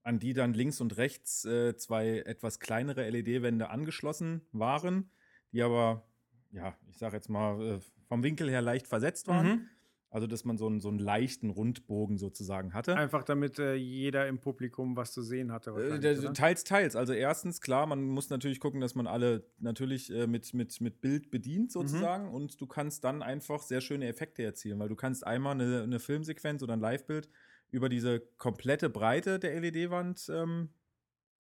[0.03, 5.13] an die dann links und rechts äh, zwei etwas kleinere LED-Wände angeschlossen waren,
[5.55, 6.05] die aber,
[6.51, 9.47] ja, ich sage jetzt mal, äh, vom Winkel her leicht versetzt waren.
[9.47, 9.69] Mhm.
[10.11, 12.95] Also, dass man so einen, so einen leichten Rundbogen sozusagen hatte.
[12.97, 15.73] Einfach damit äh, jeder im Publikum was zu sehen hatte.
[15.73, 16.95] Äh, teils, teils.
[16.95, 21.01] Also erstens, klar, man muss natürlich gucken, dass man alle natürlich äh, mit, mit, mit
[21.01, 25.27] Bild bedient sozusagen und du kannst dann einfach sehr schöne Effekte erzielen, weil du kannst
[25.27, 27.29] einmal eine, eine Filmsequenz oder ein Livebild
[27.73, 30.69] über diese komplette Breite der LED-Wand ähm,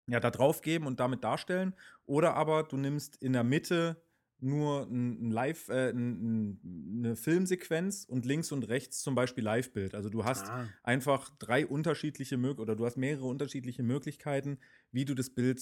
[0.06, 1.74] ja, da drauf geben und damit darstellen.
[2.06, 4.02] Oder aber du nimmst in der Mitte
[4.42, 9.44] nur ein, ein Live, äh, ein, ein, eine Filmsequenz und links und rechts zum Beispiel
[9.44, 9.94] Livebild.
[9.94, 10.68] Also du hast Ah.
[10.82, 14.58] einfach drei unterschiedliche Mög oder du hast mehrere unterschiedliche Möglichkeiten,
[14.92, 15.60] wie du das Bild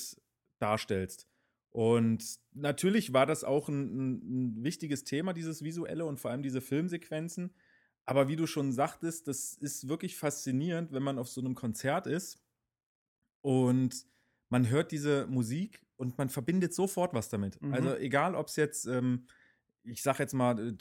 [0.60, 1.26] darstellst.
[1.70, 7.54] Und natürlich war das auch ein wichtiges Thema, dieses visuelle und vor allem diese Filmsequenzen.
[8.06, 12.06] Aber wie du schon sagtest, das ist wirklich faszinierend, wenn man auf so einem Konzert
[12.06, 12.42] ist
[13.40, 14.06] und
[14.48, 17.60] man hört diese Musik und man verbindet sofort was damit.
[17.60, 17.74] Mhm.
[17.74, 19.26] Also egal, ob es jetzt, ähm,
[19.84, 20.76] ich sag jetzt mal,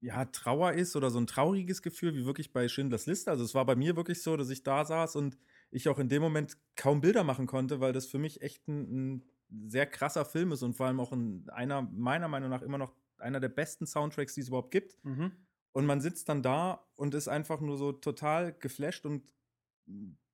[0.00, 3.30] ja, Trauer ist oder so ein trauriges Gefühl, wie wirklich bei Schindlers Liste.
[3.30, 5.36] Also es war bei mir wirklich so, dass ich da saß und
[5.70, 9.16] ich auch in dem Moment kaum Bilder machen konnte, weil das für mich echt ein,
[9.16, 12.78] ein sehr krasser Film ist und vor allem auch ein, einer, meiner Meinung nach, immer
[12.78, 14.96] noch einer der besten Soundtracks, die es überhaupt gibt.
[15.04, 15.32] Mhm.
[15.72, 19.32] Und man sitzt dann da und ist einfach nur so total geflasht und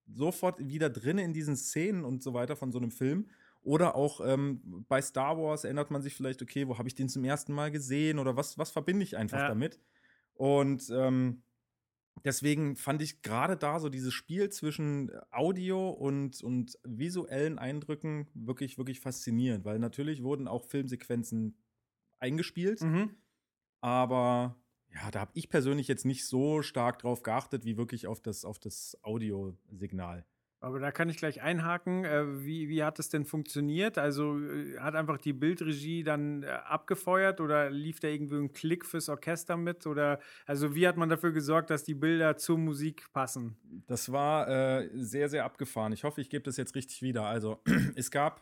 [0.06, 3.28] sofort wieder drin in diesen Szenen und so weiter von so einem Film.
[3.62, 7.08] Oder auch ähm, bei Star Wars erinnert man sich vielleicht, okay, wo habe ich den
[7.08, 9.48] zum ersten Mal gesehen oder was, was verbinde ich einfach ja.
[9.48, 9.80] damit?
[10.34, 11.42] Und ähm,
[12.24, 18.76] deswegen fand ich gerade da so dieses Spiel zwischen Audio und, und visuellen Eindrücken wirklich,
[18.76, 21.56] wirklich faszinierend, weil natürlich wurden auch Filmsequenzen
[22.18, 23.16] eingespielt, mhm.
[23.80, 24.56] aber
[24.94, 28.44] ja, da habe ich persönlich jetzt nicht so stark drauf geachtet, wie wirklich auf das,
[28.44, 30.24] auf das Audiosignal.
[30.60, 32.06] Aber da kann ich gleich einhaken.
[32.06, 33.98] Äh, wie, wie hat es denn funktioniert?
[33.98, 38.86] Also äh, hat einfach die Bildregie dann äh, abgefeuert oder lief da irgendwie ein Klick
[38.86, 39.86] fürs Orchester mit?
[39.86, 43.58] Oder also wie hat man dafür gesorgt, dass die Bilder zur Musik passen?
[43.86, 45.92] Das war äh, sehr, sehr abgefahren.
[45.92, 47.26] Ich hoffe, ich gebe das jetzt richtig wieder.
[47.26, 47.60] Also
[47.94, 48.40] es gab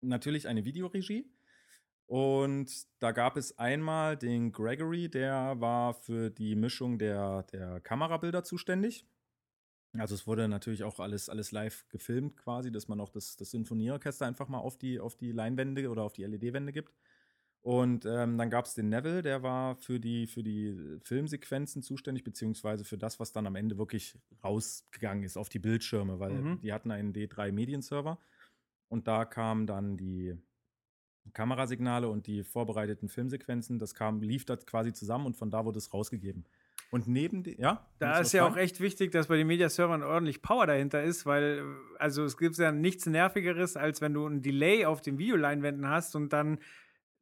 [0.00, 1.30] natürlich eine Videoregie.
[2.06, 8.44] Und da gab es einmal den Gregory, der war für die Mischung der, der Kamerabilder
[8.44, 9.06] zuständig.
[9.96, 13.52] Also es wurde natürlich auch alles, alles live gefilmt quasi, dass man auch das, das
[13.52, 16.92] Sinfonieorchester einfach mal auf die, auf die Leinwände oder auf die LED-Wände gibt.
[17.62, 22.22] Und ähm, dann gab es den Neville, der war für die, für die Filmsequenzen zuständig,
[22.22, 26.60] beziehungsweise für das, was dann am Ende wirklich rausgegangen ist auf die Bildschirme, weil mhm.
[26.60, 28.18] die hatten einen D3-Medienserver.
[28.88, 30.36] Und da kamen dann die
[31.32, 35.78] Kamerasignale und die vorbereiteten Filmsequenzen, das kam, lief das quasi zusammen und von da wurde
[35.78, 36.44] es rausgegeben.
[36.90, 37.88] Und neben die, ja.
[37.98, 41.64] Da ist ja auch echt wichtig, dass bei den Mediaservern ordentlich Power dahinter ist, weil,
[41.98, 46.14] also es gibt ja nichts Nervigeres, als wenn du ein Delay auf den Videoleinwänden hast
[46.14, 46.58] und dann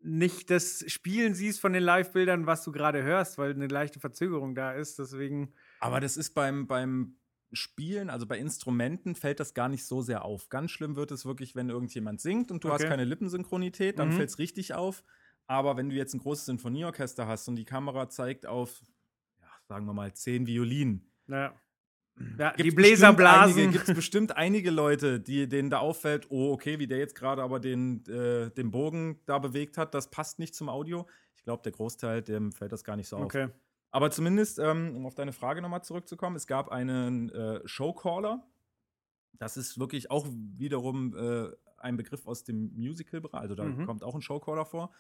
[0.01, 4.55] nicht das Spielen siehst von den Live-Bildern, was du gerade hörst, weil eine leichte Verzögerung
[4.55, 4.99] da ist.
[4.99, 5.55] Deswegen.
[5.81, 7.17] Aber das ist beim, beim
[7.53, 10.49] Spielen, also bei Instrumenten, fällt das gar nicht so sehr auf.
[10.49, 12.83] Ganz schlimm wird es wirklich, wenn irgendjemand singt und du okay.
[12.83, 14.13] hast keine Lippensynchronität, dann mhm.
[14.13, 15.05] fällt es richtig auf.
[15.47, 18.83] Aber wenn du jetzt ein großes Sinfonieorchester hast und die Kamera zeigt auf
[19.73, 21.11] sagen wir mal, zehn Violinen.
[21.29, 21.55] Ja.
[22.39, 23.73] Ja, die Bläser blasen.
[23.73, 27.43] Gibt es bestimmt einige Leute, die, denen da auffällt, oh, okay, wie der jetzt gerade
[27.43, 31.07] aber den, äh, den Bogen da bewegt hat, das passt nicht zum Audio.
[31.35, 33.25] Ich glaube, der Großteil, dem fällt das gar nicht so auf.
[33.25, 33.49] Okay.
[33.93, 38.45] Aber zumindest, ähm, um auf deine Frage nochmal zurückzukommen, es gab einen äh, Showcaller.
[39.35, 43.41] Das ist wirklich auch wiederum äh, ein Begriff aus dem Musical-Bereich.
[43.41, 43.87] Also da mhm.
[43.87, 44.91] kommt auch ein Showcaller vor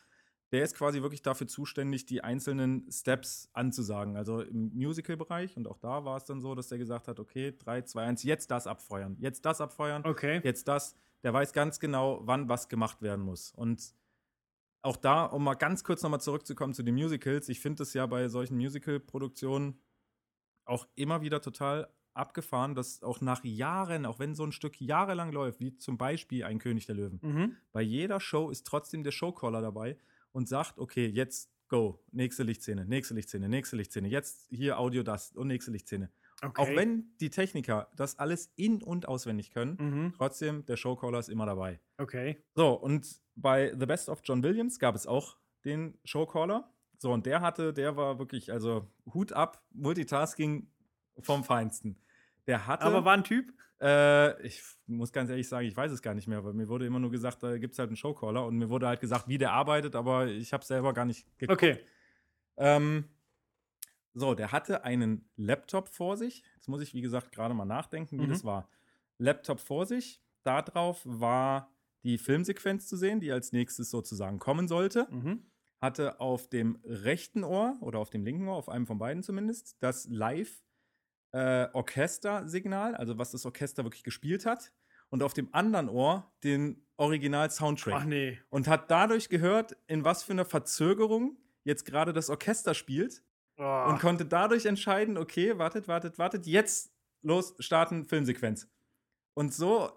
[0.52, 4.16] der ist quasi wirklich dafür zuständig, die einzelnen Steps anzusagen.
[4.16, 7.54] Also im Musical-Bereich und auch da war es dann so, dass der gesagt hat, okay,
[7.58, 10.40] 3, 2, 1, jetzt das abfeuern, jetzt das abfeuern, okay.
[10.44, 10.94] jetzt das.
[11.22, 13.52] Der weiß ganz genau, wann was gemacht werden muss.
[13.52, 13.94] Und
[14.82, 18.04] auch da, um mal ganz kurz nochmal zurückzukommen zu den Musicals, ich finde es ja
[18.06, 19.80] bei solchen Musical-Produktionen
[20.64, 25.32] auch immer wieder total abgefahren, dass auch nach Jahren, auch wenn so ein Stück jahrelang
[25.32, 27.56] läuft, wie zum Beispiel ein König der Löwen, mhm.
[27.72, 29.96] bei jeder Show ist trotzdem der Showcaller dabei
[30.32, 35.32] und sagt, okay, jetzt go, nächste Lichtszene, nächste Lichtszene, nächste Lichtszene, jetzt hier Audio das
[35.32, 36.10] und nächste Lichtszene.
[36.44, 36.60] Okay.
[36.60, 40.12] Auch wenn die Techniker das alles in- und auswendig können, mhm.
[40.16, 41.80] trotzdem, der Showcaller ist immer dabei.
[41.98, 42.42] Okay.
[42.54, 46.68] So, und bei The Best of John Williams gab es auch den Showcaller.
[46.98, 50.68] So, und der hatte, der war wirklich, also Hut ab, Multitasking
[51.20, 51.96] vom Feinsten.
[52.48, 52.84] Der hatte.
[52.84, 53.52] Aber war ein Typ?
[53.80, 56.86] Äh, ich muss ganz ehrlich sagen, ich weiß es gar nicht mehr, weil mir wurde
[56.86, 59.38] immer nur gesagt, da gibt es halt einen Showcaller und mir wurde halt gesagt, wie
[59.38, 61.62] der arbeitet, aber ich habe selber gar nicht geguckt.
[61.62, 61.78] Okay.
[62.56, 63.04] Ähm,
[64.14, 66.42] so, der hatte einen Laptop vor sich.
[66.54, 68.30] Jetzt muss ich, wie gesagt, gerade mal nachdenken, wie mhm.
[68.30, 68.68] das war.
[69.18, 70.22] Laptop vor sich.
[70.42, 75.06] Darauf war die Filmsequenz zu sehen, die als nächstes sozusagen kommen sollte.
[75.10, 75.46] Mhm.
[75.80, 79.76] Hatte auf dem rechten Ohr oder auf dem linken Ohr, auf einem von beiden zumindest,
[79.80, 80.62] das Live
[81.32, 84.72] äh, Orchestersignal, also was das Orchester wirklich gespielt hat,
[85.08, 87.94] und auf dem anderen Ohr den Original-Soundtrack.
[87.94, 88.38] Ach nee.
[88.48, 93.22] Und hat dadurch gehört, in was für einer Verzögerung jetzt gerade das Orchester spielt.
[93.62, 93.84] Oh.
[93.88, 96.92] Und konnte dadurch entscheiden, okay, wartet, wartet, wartet, jetzt
[97.22, 98.68] los, starten, Filmsequenz.
[99.34, 99.92] Und so,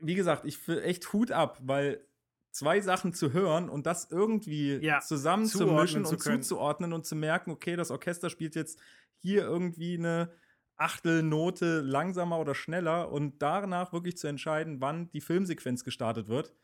[0.00, 2.06] wie gesagt, ich für echt Hut ab, weil
[2.52, 6.42] zwei Sachen zu hören und das irgendwie ja, zusammenzumischen zu und können.
[6.42, 8.78] zuzuordnen und zu merken, okay, das Orchester spielt jetzt
[9.20, 10.32] hier irgendwie eine
[10.76, 16.54] Achtelnote langsamer oder schneller und danach wirklich zu entscheiden, wann die Filmsequenz gestartet wird,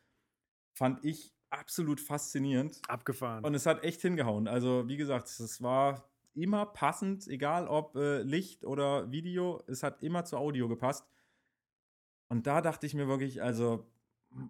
[0.72, 2.80] fand ich absolut faszinierend.
[2.88, 3.44] Abgefahren.
[3.44, 4.48] Und es hat echt hingehauen.
[4.48, 10.02] Also, wie gesagt, es war immer passend, egal ob äh, Licht oder Video, es hat
[10.02, 11.06] immer zu Audio gepasst.
[12.28, 13.86] Und da dachte ich mir wirklich, also,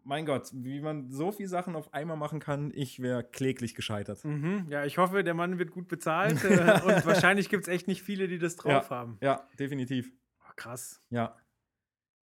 [0.04, 4.24] mein Gott, wie man so viele Sachen auf einmal machen kann, ich wäre kläglich gescheitert.
[4.24, 7.88] Mhm, ja, ich hoffe, der Mann wird gut bezahlt äh, und wahrscheinlich gibt es echt
[7.88, 9.18] nicht viele, die das drauf ja, haben.
[9.20, 10.12] Ja, definitiv.
[10.40, 11.00] Oh, krass.
[11.10, 11.36] Ja.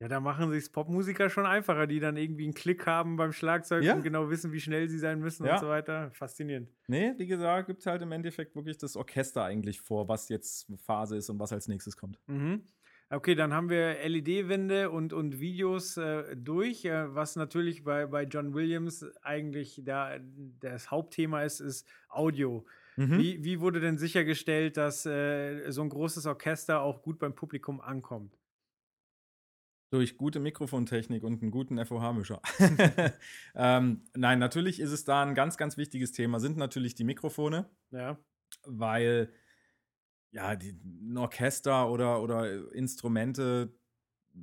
[0.02, 3.84] Ja, da machen sich Popmusiker schon einfacher, die dann irgendwie einen Klick haben beim Schlagzeug
[3.84, 3.96] Ja.
[3.96, 5.56] und genau wissen, wie schnell sie sein müssen Ja.
[5.56, 6.10] und so weiter.
[6.12, 6.70] Faszinierend.
[6.88, 11.18] Nee, wie gesagt, gibt halt im Endeffekt wirklich das Orchester eigentlich vor, was jetzt Phase
[11.18, 12.18] ist und was als nächstes kommt.
[12.28, 12.64] Mhm.
[13.12, 16.86] Okay, dann haben wir LED-Wände und, und Videos äh, durch.
[16.86, 20.18] Äh, was natürlich bei, bei John Williams eigentlich da
[20.60, 22.66] das Hauptthema ist, ist Audio.
[22.98, 23.18] Mhm.
[23.18, 27.82] Wie, wie wurde denn sichergestellt, dass äh, so ein großes Orchester auch gut beim Publikum
[27.82, 28.38] ankommt?
[29.92, 32.42] Durch gute Mikrofontechnik und einen guten FOH-Mischer.
[33.56, 37.70] ähm, nein, natürlich ist es da ein ganz, ganz wichtiges Thema, sind natürlich die Mikrofone,
[37.92, 38.18] Ja.
[38.66, 39.32] weil
[40.32, 43.74] ja, die, ein Orchester oder, oder Instrumente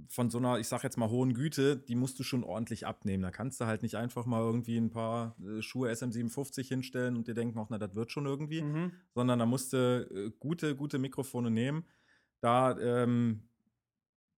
[0.09, 3.23] von so einer, ich sag jetzt mal, hohen Güte, die musst du schon ordentlich abnehmen.
[3.23, 7.29] Da kannst du halt nicht einfach mal irgendwie ein paar äh, Schuhe SM57 hinstellen und
[7.29, 8.63] dir denken, ach, na, das wird schon irgendwie.
[8.63, 8.93] Mhm.
[9.15, 11.85] sondern da musste äh, gute, gute Mikrofone nehmen.
[12.41, 13.49] Da ähm,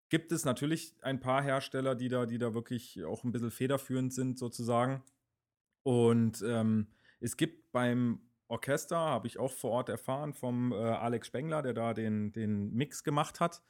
[0.10, 4.14] gibt es natürlich ein paar Hersteller, die da, die da wirklich auch ein bisschen federführend
[4.14, 5.03] sind, sozusagen.
[5.84, 6.88] Und ähm,
[7.20, 11.74] es gibt beim Orchester, habe ich auch vor Ort erfahren, vom äh, Alex Spengler, der
[11.74, 13.62] da den, den Mix gemacht hat,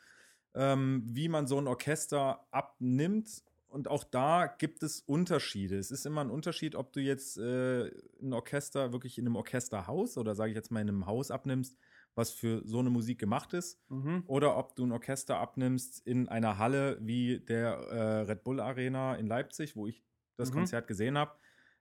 [0.53, 3.43] ähm, wie man so ein Orchester abnimmt.
[3.69, 5.77] Und auch da gibt es Unterschiede.
[5.77, 10.17] Es ist immer ein Unterschied, ob du jetzt äh, ein Orchester wirklich in einem Orchesterhaus
[10.17, 11.77] oder sage ich jetzt mal in einem Haus abnimmst,
[12.17, 14.23] was für so eine Musik gemacht ist, Mhm.
[14.27, 19.15] oder ob du ein Orchester abnimmst in einer Halle wie der äh, Red Bull Arena
[19.15, 20.03] in Leipzig, wo ich
[20.35, 20.55] das Mhm.
[20.55, 21.31] Konzert gesehen habe,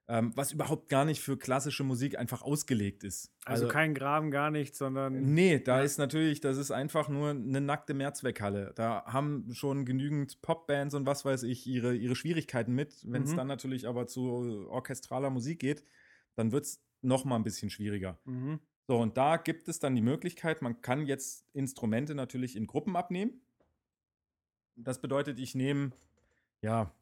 [0.09, 3.33] ähm, was überhaupt gar nicht für klassische Musik einfach ausgelegt ist.
[3.45, 5.35] Also, kein Graben, gar nichts, sondern.
[5.35, 8.73] Nee, da ist natürlich, das ist einfach nur eine nackte Mehrzweckhalle.
[8.77, 13.05] Da haben schon genügend Popbands und was weiß ich ihre, ihre Schwierigkeiten mit.
[13.11, 13.37] Wenn es Mhm.
[13.37, 15.83] dann natürlich aber zu orchestraler Musik geht,
[16.37, 18.19] dann wird es noch mal ein bisschen schwieriger.
[18.27, 18.61] Mhm.
[18.89, 22.95] So, und da gibt es dann die Möglichkeit, man kann jetzt Instrumente natürlich in Gruppen
[22.97, 23.41] abnehmen.
[24.77, 25.93] Das bedeutet, ich nehme
[26.63, 26.95] ja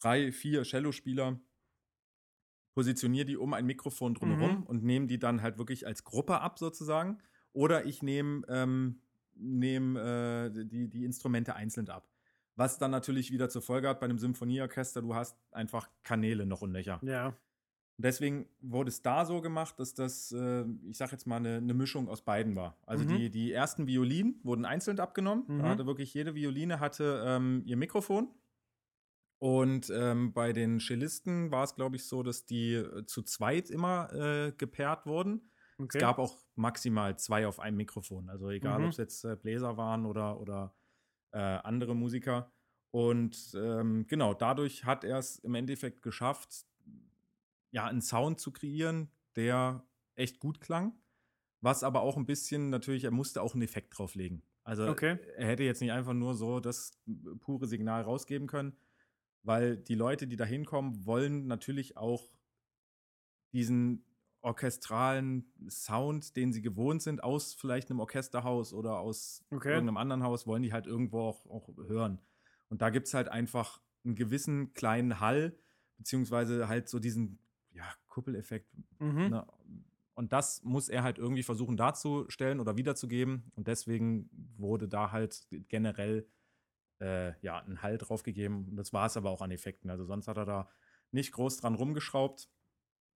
[0.00, 1.38] drei, vier Cello-Spieler,
[2.74, 4.62] positioniere die um ein Mikrofon drumherum Mhm.
[4.64, 7.18] und nehme die dann halt wirklich als Gruppe ab, sozusagen.
[7.52, 9.00] Oder ich nehme ähm,
[9.34, 12.08] nehm, äh, die, die Instrumente einzeln ab.
[12.56, 16.62] Was dann natürlich wieder zur Folge hat bei einem Symphonieorchester, du hast einfach Kanäle noch
[16.62, 17.00] und nöcher.
[17.02, 17.36] Ja.
[17.96, 21.56] Und deswegen wurde es da so gemacht, dass das, äh, ich sag jetzt mal, eine,
[21.58, 22.76] eine Mischung aus beiden war.
[22.86, 23.08] Also Mhm.
[23.08, 25.44] die, die ersten Violinen wurden einzeln abgenommen.
[25.46, 25.58] Mhm.
[25.60, 28.28] Da hatte wirklich jede Violine hatte ähm, ihr Mikrofon.
[29.38, 33.68] Und ähm, bei den Cellisten war es, glaube ich, so, dass die äh, zu zweit
[33.70, 35.50] immer äh, gepaart wurden.
[35.78, 35.98] Okay.
[35.98, 38.28] Es gab auch maximal zwei auf einem Mikrofon.
[38.30, 38.84] Also egal, Mhm.
[38.86, 40.74] ob es jetzt äh, Bläser waren oder, oder
[41.32, 42.52] äh, andere Musiker.
[42.90, 46.64] Und ähm, genau, dadurch hat er es im Endeffekt geschafft,
[47.74, 50.94] ja, einen Sound zu kreieren, der echt gut klang.
[51.60, 54.42] Was aber auch ein bisschen, natürlich, er musste auch einen Effekt drauflegen.
[54.62, 55.18] Also Okay.
[55.36, 56.92] er hätte jetzt nicht einfach nur so das
[57.40, 58.76] pure Signal rausgeben können,
[59.42, 62.30] weil die Leute, die da hinkommen, wollen natürlich auch
[63.52, 64.04] diesen
[64.40, 69.72] orchestralen Sound, den sie gewohnt sind, aus vielleicht einem Orchesterhaus oder aus Okay.
[69.72, 72.20] irgendeinem anderen Haus, wollen die halt irgendwo auch, auch hören.
[72.68, 75.58] Und da gibt es halt einfach einen gewissen kleinen Hall,
[75.96, 77.38] beziehungsweise halt so diesen
[77.74, 78.72] ja, Kuppeleffekt.
[78.98, 79.28] Mhm.
[79.28, 79.46] Ne?
[80.14, 83.50] Und das muss er halt irgendwie versuchen darzustellen oder wiederzugeben.
[83.56, 86.26] Und deswegen wurde da halt generell
[87.00, 88.68] äh, ja, ein Hall drauf gegeben.
[88.70, 89.90] Und das war es aber auch an Effekten.
[89.90, 90.68] Also sonst hat er da
[91.10, 92.48] nicht groß dran rumgeschraubt.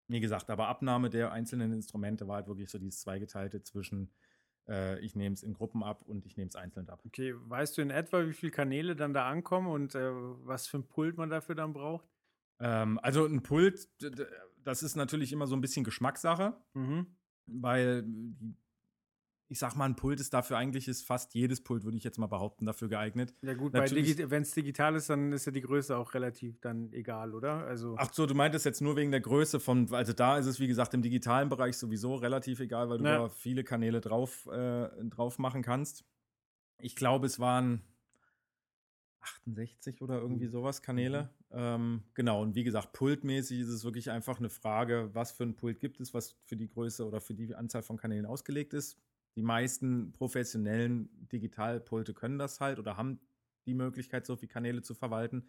[0.07, 4.11] Wie gesagt, aber Abnahme der einzelnen Instrumente war halt wirklich so dieses Zweigeteilte zwischen
[4.67, 7.01] äh, ich nehme es in Gruppen ab und ich nehme es einzeln ab.
[7.05, 10.11] Okay, weißt du in etwa, wie viele Kanäle dann da ankommen und äh,
[10.45, 12.07] was für ein Pult man dafür dann braucht?
[12.59, 13.87] Ähm, also ein Pult,
[14.63, 17.15] das ist natürlich immer so ein bisschen Geschmackssache, Mhm.
[17.45, 18.05] weil
[19.49, 22.17] ich sag mal, ein Pult ist dafür eigentlich ist fast jedes Pult, würde ich jetzt
[22.17, 23.33] mal behaupten, dafür geeignet.
[23.41, 26.91] Ja gut, Natürlich- wenn es digital ist, dann ist ja die Größe auch relativ dann
[26.91, 27.65] egal, oder?
[27.65, 30.59] Also Ach so, du meintest jetzt nur wegen der Größe von, also da ist es
[30.59, 33.19] wie gesagt im digitalen Bereich sowieso relativ egal, weil du Ja.
[33.19, 36.03] da viele Kanäle drauf, äh, drauf machen kannst.
[36.79, 37.83] Ich glaube, es waren
[39.21, 41.29] 68 oder irgendwie sowas Kanäle.
[41.51, 45.55] Ähm, genau, und wie gesagt, pultmäßig ist es wirklich einfach eine Frage, was für ein
[45.55, 48.97] Pult gibt es, was für die Größe oder für die Anzahl von Kanälen ausgelegt ist.
[49.35, 53.19] Die meisten professionellen Digitalpulte können das halt oder haben
[53.65, 55.47] die Möglichkeit, so viele Kanäle zu verwalten.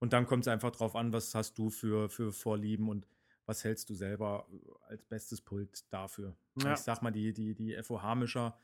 [0.00, 3.06] Und dann kommt es einfach drauf an, was hast du für, für Vorlieben und
[3.46, 4.46] was hältst du selber
[4.86, 6.36] als bestes Pult dafür.
[6.62, 6.74] Ja.
[6.74, 8.58] Ich sag mal, die, die, die FOH-Mischer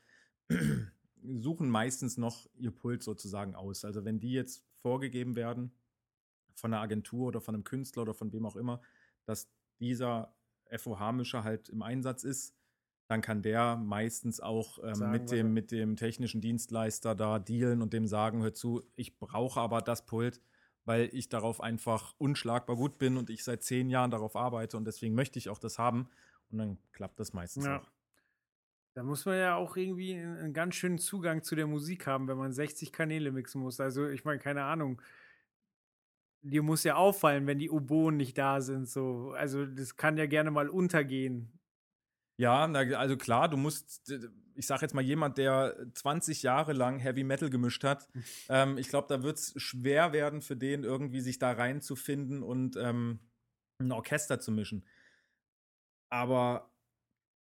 [1.23, 3.85] suchen meistens noch ihr Pult sozusagen aus.
[3.85, 5.73] Also wenn die jetzt vorgegeben werden
[6.55, 8.81] von einer Agentur oder von einem Künstler oder von wem auch immer,
[9.25, 9.51] dass
[9.81, 10.35] dieser
[10.71, 12.55] FOH-Mischer halt im Einsatz ist,
[13.07, 17.93] dann kann der meistens auch ähm, mit, dem, mit dem technischen Dienstleister da dealen und
[17.93, 20.41] dem sagen, hör zu, ich brauche aber das Pult,
[20.85, 24.87] weil ich darauf einfach unschlagbar gut bin und ich seit zehn Jahren darauf arbeite und
[24.87, 26.09] deswegen möchte ich auch das haben.
[26.51, 27.81] Und dann klappt das meistens ja.
[27.81, 27.91] auch.
[28.95, 32.39] Da muss man ja auch irgendwie einen ganz schönen Zugang zu der Musik haben, wenn
[32.39, 33.81] man 60 Kanäle mixen muss.
[33.81, 35.03] Also, ich meine, keine Ahnung.
[36.47, 38.89] Dir muss ja auffallen, wenn die Oboen nicht da sind.
[38.89, 39.33] So.
[39.33, 41.59] Also, das kann ja gerne mal untergehen.
[42.37, 44.13] Ja, also klar, du musst,
[44.55, 48.09] ich sag jetzt mal, jemand, der 20 Jahre lang Heavy Metal gemischt hat,
[48.49, 52.77] ähm, ich glaube, da wird es schwer werden für den, irgendwie sich da reinzufinden und
[52.77, 53.21] ähm,
[53.79, 54.85] ein Orchester zu mischen.
[56.11, 56.75] Aber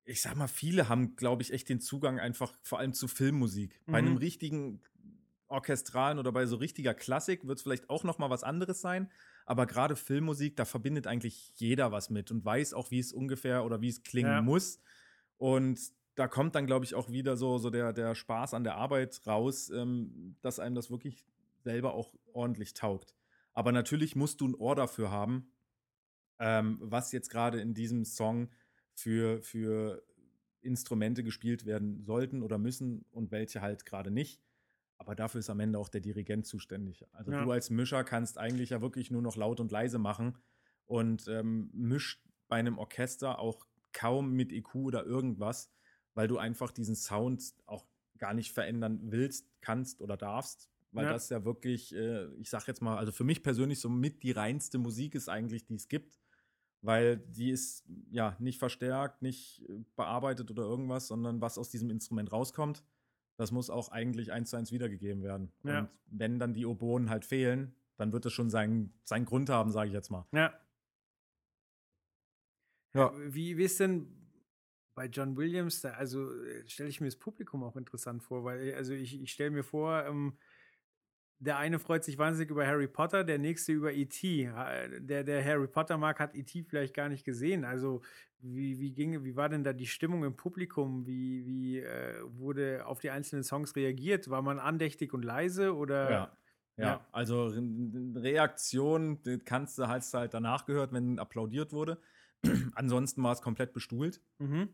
[0.06, 3.80] ich sag mal, viele haben, glaube ich, echt den Zugang einfach vor allem zu Filmmusik.
[3.86, 3.92] Mhm.
[3.92, 4.18] Bei einem mhm.
[4.18, 4.82] richtigen
[5.54, 9.10] orchestralen oder bei so richtiger Klassik wird es vielleicht auch noch mal was anderes sein.
[9.46, 13.64] Aber gerade Filmmusik, da verbindet eigentlich jeder was mit und weiß auch, wie es ungefähr
[13.64, 14.42] oder wie es klingen ja.
[14.42, 14.80] muss.
[15.38, 15.80] Und
[16.16, 19.22] da kommt dann, glaube ich, auch wieder so, so der, der Spaß an der Arbeit
[19.26, 21.26] raus, ähm, dass einem das wirklich
[21.64, 23.16] selber auch ordentlich taugt.
[23.54, 25.52] Aber natürlich musst du ein Ohr dafür haben,
[26.40, 28.50] ähm, was jetzt gerade in diesem Song
[28.94, 30.04] für, für
[30.62, 34.42] Instrumente gespielt werden sollten oder müssen und welche halt gerade nicht.
[35.04, 37.06] Aber dafür ist am Ende auch der Dirigent zuständig.
[37.12, 37.44] Also ja.
[37.44, 40.38] du als Mischer kannst eigentlich ja wirklich nur noch laut und leise machen
[40.86, 45.72] und ähm, mischt bei einem Orchester auch kaum mit EQ oder irgendwas,
[46.14, 47.86] weil du einfach diesen Sound auch
[48.18, 51.12] gar nicht verändern willst, kannst oder darfst, weil ja.
[51.12, 54.32] das ja wirklich, äh, ich sag jetzt mal, also für mich persönlich so mit die
[54.32, 56.18] reinste Musik ist eigentlich, die es gibt,
[56.82, 61.90] weil die ist ja nicht verstärkt, nicht äh, bearbeitet oder irgendwas, sondern was aus diesem
[61.90, 62.84] Instrument rauskommt,
[63.38, 65.52] das muss auch eigentlich eins zu eins wiedergegeben werden.
[65.64, 65.80] Ja.
[65.80, 69.72] Und wenn dann die Oboen halt fehlen, dann wird es schon seinen, seinen Grund haben,
[69.72, 70.28] sage ich jetzt mal.
[70.32, 70.54] Ja.
[72.94, 73.12] Ja.
[73.16, 74.24] Wie, wie ist denn
[74.96, 78.68] bei John Williams, da, also äh, stelle ich mir das Publikum auch interessant vor, weil
[78.68, 80.38] äh, also ich, ich stelle mir vor, ähm,
[81.44, 84.50] der eine freut sich wahnsinnig über Harry Potter, der nächste über E.T.
[85.00, 86.64] Der, der Harry Potter mag, hat E.T.
[86.64, 87.66] vielleicht gar nicht gesehen.
[87.66, 88.02] Also
[88.40, 91.06] wie, wie, ging, wie war denn da die Stimmung im Publikum?
[91.06, 94.30] Wie, wie äh, wurde auf die einzelnen Songs reagiert?
[94.30, 96.12] War man andächtig und leise oder?
[96.12, 96.38] Ja.
[96.76, 97.08] Ja, ja.
[97.12, 97.54] also
[98.16, 102.00] Reaktion kannst du, hast du halt danach gehört, wenn applaudiert wurde.
[102.74, 104.22] Ansonsten war es komplett bestuhlt.
[104.40, 104.70] Mhm.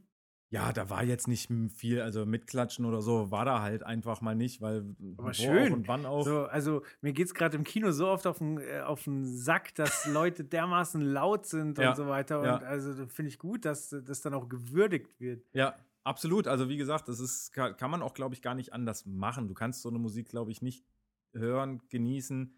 [0.52, 4.36] Ja, da war jetzt nicht viel, also mitklatschen oder so, war da halt einfach mal
[4.36, 5.74] nicht, weil Aber schön.
[5.74, 6.24] und wann auch.
[6.26, 9.26] So, also mir geht es gerade im Kino so oft auf den, äh, auf den
[9.26, 11.92] Sack, dass Leute dermaßen laut sind ja.
[11.92, 12.40] und so weiter.
[12.40, 12.58] Und ja.
[12.58, 15.46] also finde ich gut, dass das dann auch gewürdigt wird.
[15.54, 16.48] Ja, absolut.
[16.48, 19.48] Also wie gesagt, das ist, kann, kann man auch, glaube ich, gar nicht anders machen.
[19.48, 20.84] Du kannst so eine Musik, glaube ich, nicht
[21.32, 22.56] hören, genießen,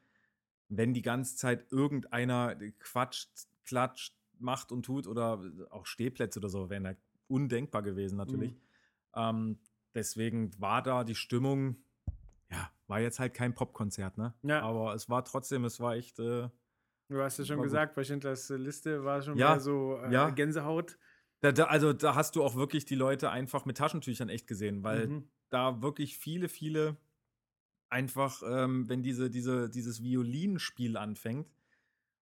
[0.70, 3.30] wenn die ganze Zeit irgendeiner quatscht,
[3.66, 6.94] klatscht, macht und tut oder auch Stehplätze oder so, wenn da
[7.32, 8.54] undenkbar gewesen natürlich.
[8.54, 8.60] Mhm.
[9.16, 9.60] Ähm,
[9.94, 11.78] deswegen war da die Stimmung,
[12.50, 14.34] ja, war jetzt halt kein Popkonzert, ne?
[14.44, 14.62] Ja.
[14.62, 16.20] Aber es war trotzdem, es war echt.
[16.20, 16.50] Äh,
[17.10, 17.96] du hast ja schon gesagt, gut.
[17.96, 20.30] bei Schindlers Liste war schon ja, mal so äh, ja.
[20.30, 20.98] Gänsehaut.
[21.42, 24.84] Da, da, also da hast du auch wirklich die Leute einfach mit Taschentüchern echt gesehen,
[24.84, 25.30] weil mhm.
[25.50, 26.98] da wirklich viele, viele
[27.90, 31.52] einfach, ähm, wenn diese, diese, dieses Violinspiel anfängt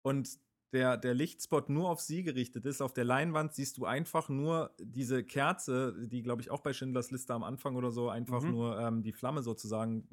[0.02, 0.40] und
[0.74, 2.82] der, der Lichtspot nur auf sie gerichtet ist.
[2.82, 7.12] Auf der Leinwand siehst du einfach nur diese Kerze, die, glaube ich, auch bei Schindlers
[7.12, 8.52] Liste am Anfang oder so einfach mhm.
[8.52, 10.08] nur ähm, die Flamme sozusagen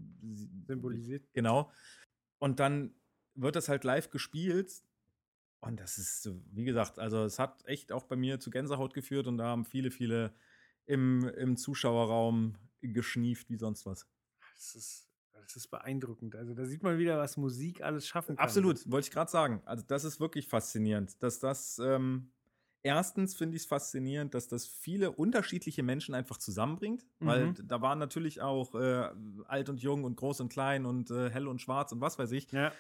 [0.67, 1.27] symbolisiert.
[1.33, 1.71] Genau.
[2.39, 2.95] Und dann
[3.35, 4.83] wird das halt live gespielt.
[5.61, 9.27] Und das ist, wie gesagt, also es hat echt auch bei mir zu Gänsehaut geführt
[9.27, 10.35] und da haben viele, viele
[10.87, 14.07] im, im Zuschauerraum geschnieft wie sonst was.
[14.55, 15.10] Das ist
[15.43, 16.37] das ist beeindruckend.
[16.37, 18.45] Also da sieht man wieder, was Musik alles schaffen kann.
[18.45, 19.63] Absolut, wollte ich gerade sagen.
[19.65, 22.31] Also das ist wirklich faszinierend, dass das ähm,
[22.83, 27.27] erstens finde ich es faszinierend, dass das viele unterschiedliche Menschen einfach zusammenbringt, mhm.
[27.27, 29.11] weil da waren natürlich auch äh,
[29.47, 32.33] alt und jung und groß und klein und äh, hell und schwarz und was weiß
[32.33, 32.51] ich.
[32.53, 32.73] Ja.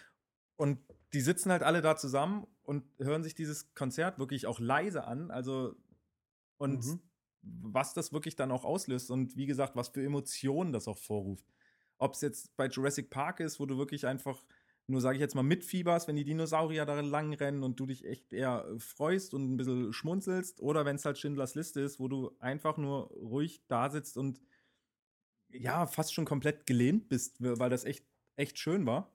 [0.57, 0.79] Und
[1.13, 5.31] die sitzen halt alle da zusammen und hören sich dieses Konzert wirklich auch leise an.
[5.31, 5.75] Also
[6.59, 7.01] und mhm.
[7.43, 11.47] was das wirklich dann auch auslöst und wie gesagt, was für Emotionen das auch vorruft.
[12.01, 14.45] Ob es jetzt bei Jurassic Park ist, wo du wirklich einfach
[14.87, 18.05] nur, sage ich jetzt mal, mitfieberst, wenn die Dinosaurier da lang rennen und du dich
[18.05, 20.61] echt eher äh, freust und ein bisschen schmunzelst.
[20.61, 24.41] Oder wenn es halt Schindlers Liste ist, wo du einfach nur ruhig da sitzt und
[25.51, 28.05] ja, fast schon komplett gelähmt bist, weil das echt,
[28.37, 29.13] echt schön war.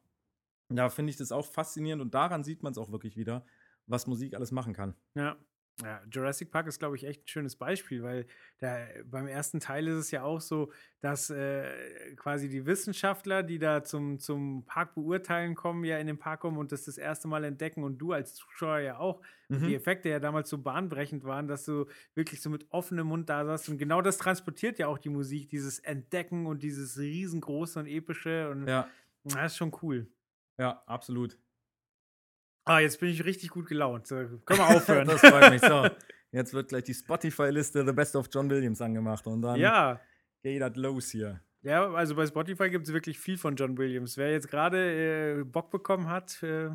[0.70, 3.46] Da finde ich das auch faszinierend und daran sieht man es auch wirklich wieder,
[3.88, 4.96] was Musik alles machen kann.
[5.16, 5.38] Ja,
[5.84, 8.26] Ja, Jurassic Park ist, glaube ich, echt ein schönes Beispiel, weil
[8.60, 10.72] da, beim ersten Teil ist es ja auch so,
[11.02, 16.18] dass äh, quasi die Wissenschaftler, die da zum, zum Park beurteilen kommen, ja in den
[16.18, 19.68] Park kommen und das das erste Mal entdecken und du als Zuschauer ja auch, mhm.
[19.68, 23.46] die Effekte ja damals so bahnbrechend waren, dass du wirklich so mit offenem Mund da
[23.46, 27.88] saßt und genau das transportiert ja auch die Musik, dieses Entdecken und dieses riesengroße und
[27.88, 28.88] epische und ja.
[29.26, 30.08] das ist schon cool.
[30.58, 31.38] Ja, absolut.
[32.66, 34.08] Ah, jetzt bin ich richtig gut gelaunt.
[34.10, 35.08] Können wir aufhören.
[35.08, 35.62] das freut mich.
[35.62, 35.88] So,
[36.32, 40.00] jetzt wird gleich die Spotify-Liste The Best of John Williams angemacht und dann ja.
[40.42, 41.42] geht das los hier.
[41.62, 44.18] Ja, also bei Spotify gibt es wirklich viel von John Williams.
[44.18, 46.72] Wer jetzt gerade äh, Bock bekommen hat, äh,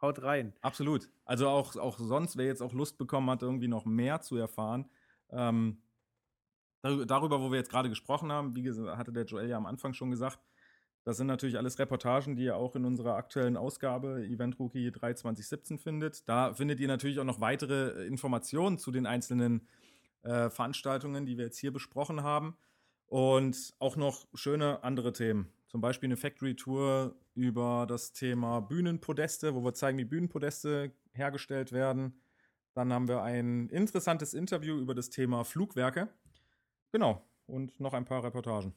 [0.00, 0.54] haut rein.
[0.60, 1.08] Absolut.
[1.24, 4.90] Also auch, auch sonst, wer jetzt auch Lust bekommen hat, irgendwie noch mehr zu erfahren,
[5.30, 5.82] ähm,
[6.82, 9.94] darüber, wo wir jetzt gerade gesprochen haben, wie gesagt, hatte der Joel ja am Anfang
[9.94, 10.38] schon gesagt,
[11.04, 15.12] das sind natürlich alles Reportagen, die ihr auch in unserer aktuellen Ausgabe Event Rookie 3
[15.14, 16.26] 2017 findet.
[16.28, 19.68] Da findet ihr natürlich auch noch weitere äh, Informationen zu den einzelnen
[20.22, 22.56] äh, Veranstaltungen, die wir jetzt hier besprochen haben.
[23.06, 25.52] Und auch noch schöne andere Themen.
[25.68, 31.70] Zum Beispiel eine Factory Tour über das Thema Bühnenpodeste, wo wir zeigen, wie Bühnenpodeste hergestellt
[31.72, 32.18] werden.
[32.72, 36.08] Dann haben wir ein interessantes Interview über das Thema Flugwerke.
[36.92, 37.22] Genau.
[37.46, 38.74] Und noch ein paar Reportagen.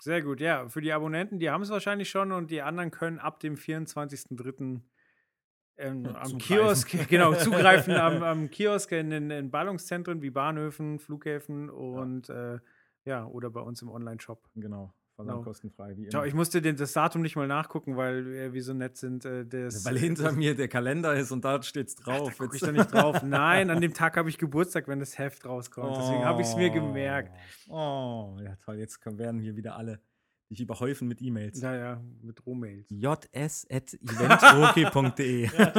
[0.00, 0.68] Sehr gut, ja.
[0.68, 4.80] Für die Abonnenten, die haben es wahrscheinlich schon und die anderen können ab dem 24.03.
[5.76, 10.98] Ähm, ja, am Kiosk, genau, zugreifen am, am, Kiosk in den in Ballungszentren wie Bahnhöfen,
[10.98, 12.58] Flughäfen und ja, äh,
[13.04, 14.48] ja oder bei uns im Online-Shop.
[14.56, 14.94] Genau.
[15.24, 16.26] Versandkostenfrei, wie immer.
[16.26, 19.24] Ich musste den, das Datum nicht mal nachgucken, weil wir äh, so nett sind.
[19.24, 22.32] Äh, das, weil hinter mir der Kalender ist und da steht's drauf.
[22.32, 23.22] Ach, da ich da nicht drauf.
[23.22, 25.92] Nein, an dem Tag habe ich Geburtstag, wenn das Heft rauskommt.
[25.92, 27.36] Oh, Deswegen habe ich es mir gemerkt.
[27.68, 28.76] Oh, ja toll.
[28.76, 30.00] Jetzt werden hier wieder alle
[30.50, 31.60] dich überhäufen mit E-Mails.
[31.60, 32.88] Ja, ja, mit Rohmails.
[32.90, 35.72] js.eventroki.de ja,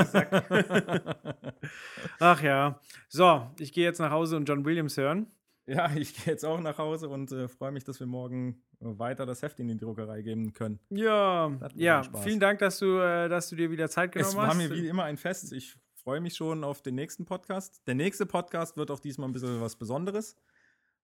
[2.20, 2.80] Ach ja.
[3.10, 5.28] So, ich gehe jetzt nach Hause und John Williams hören.
[5.72, 9.26] Ja, ich gehe jetzt auch nach Hause und äh, freue mich, dass wir morgen weiter
[9.26, 10.80] das Heft in die Druckerei geben können.
[10.90, 12.04] Ja, ja.
[12.24, 14.44] Vielen Dank, dass du, äh, dass du dir wieder Zeit genommen hast.
[14.44, 15.54] Es war mir wie immer ein Fest.
[15.54, 17.82] Ich freue mich schon auf den nächsten Podcast.
[17.88, 20.36] Der nächste Podcast wird auch diesmal ein bisschen was Besonderes.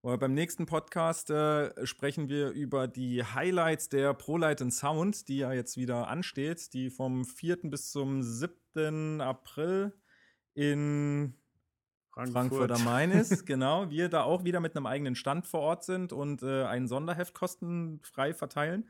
[0.03, 5.53] Aber beim nächsten Podcast äh, sprechen wir über die Highlights der ProLight Sound, die ja
[5.53, 7.57] jetzt wieder ansteht, die vom 4.
[7.63, 9.22] bis zum 7.
[9.22, 9.93] April
[10.53, 11.36] in
[12.18, 13.91] Frankfurt, Frankfurt am Main ist, genau.
[13.91, 17.36] Wir da auch wieder mit einem eigenen Stand vor Ort sind und äh, ein Sonderheft
[17.36, 18.88] kostenfrei verteilen.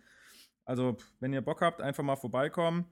[0.63, 2.85] Also, wenn ihr Bock habt, einfach mal vorbeikommen.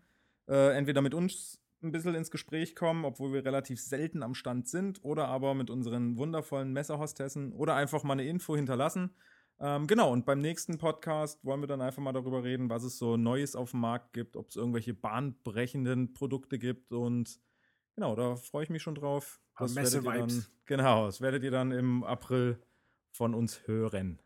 [0.47, 4.67] Äh, entweder mit uns ein bisschen ins Gespräch kommen, obwohl wir relativ selten am Stand
[4.67, 9.11] sind, oder aber mit unseren wundervollen Messerhostessen oder einfach mal eine Info hinterlassen.
[9.59, 12.97] Ähm, genau, und beim nächsten Podcast wollen wir dann einfach mal darüber reden, was es
[12.97, 17.39] so Neues auf dem Markt gibt, ob es irgendwelche bahnbrechenden Produkte gibt und
[17.95, 19.39] genau, da freue ich mich schon drauf.
[19.57, 20.51] Das Messe-Vibes.
[20.65, 22.59] Genau, das werdet ihr dann im April
[23.11, 24.19] von uns hören.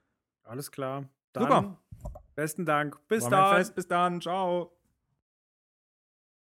[0.43, 1.07] Alles klar.
[1.33, 1.77] Dann Super.
[2.35, 2.99] Besten Dank.
[3.07, 3.73] Bis dann.
[3.75, 4.21] Bis dann.
[4.21, 4.78] Ciao.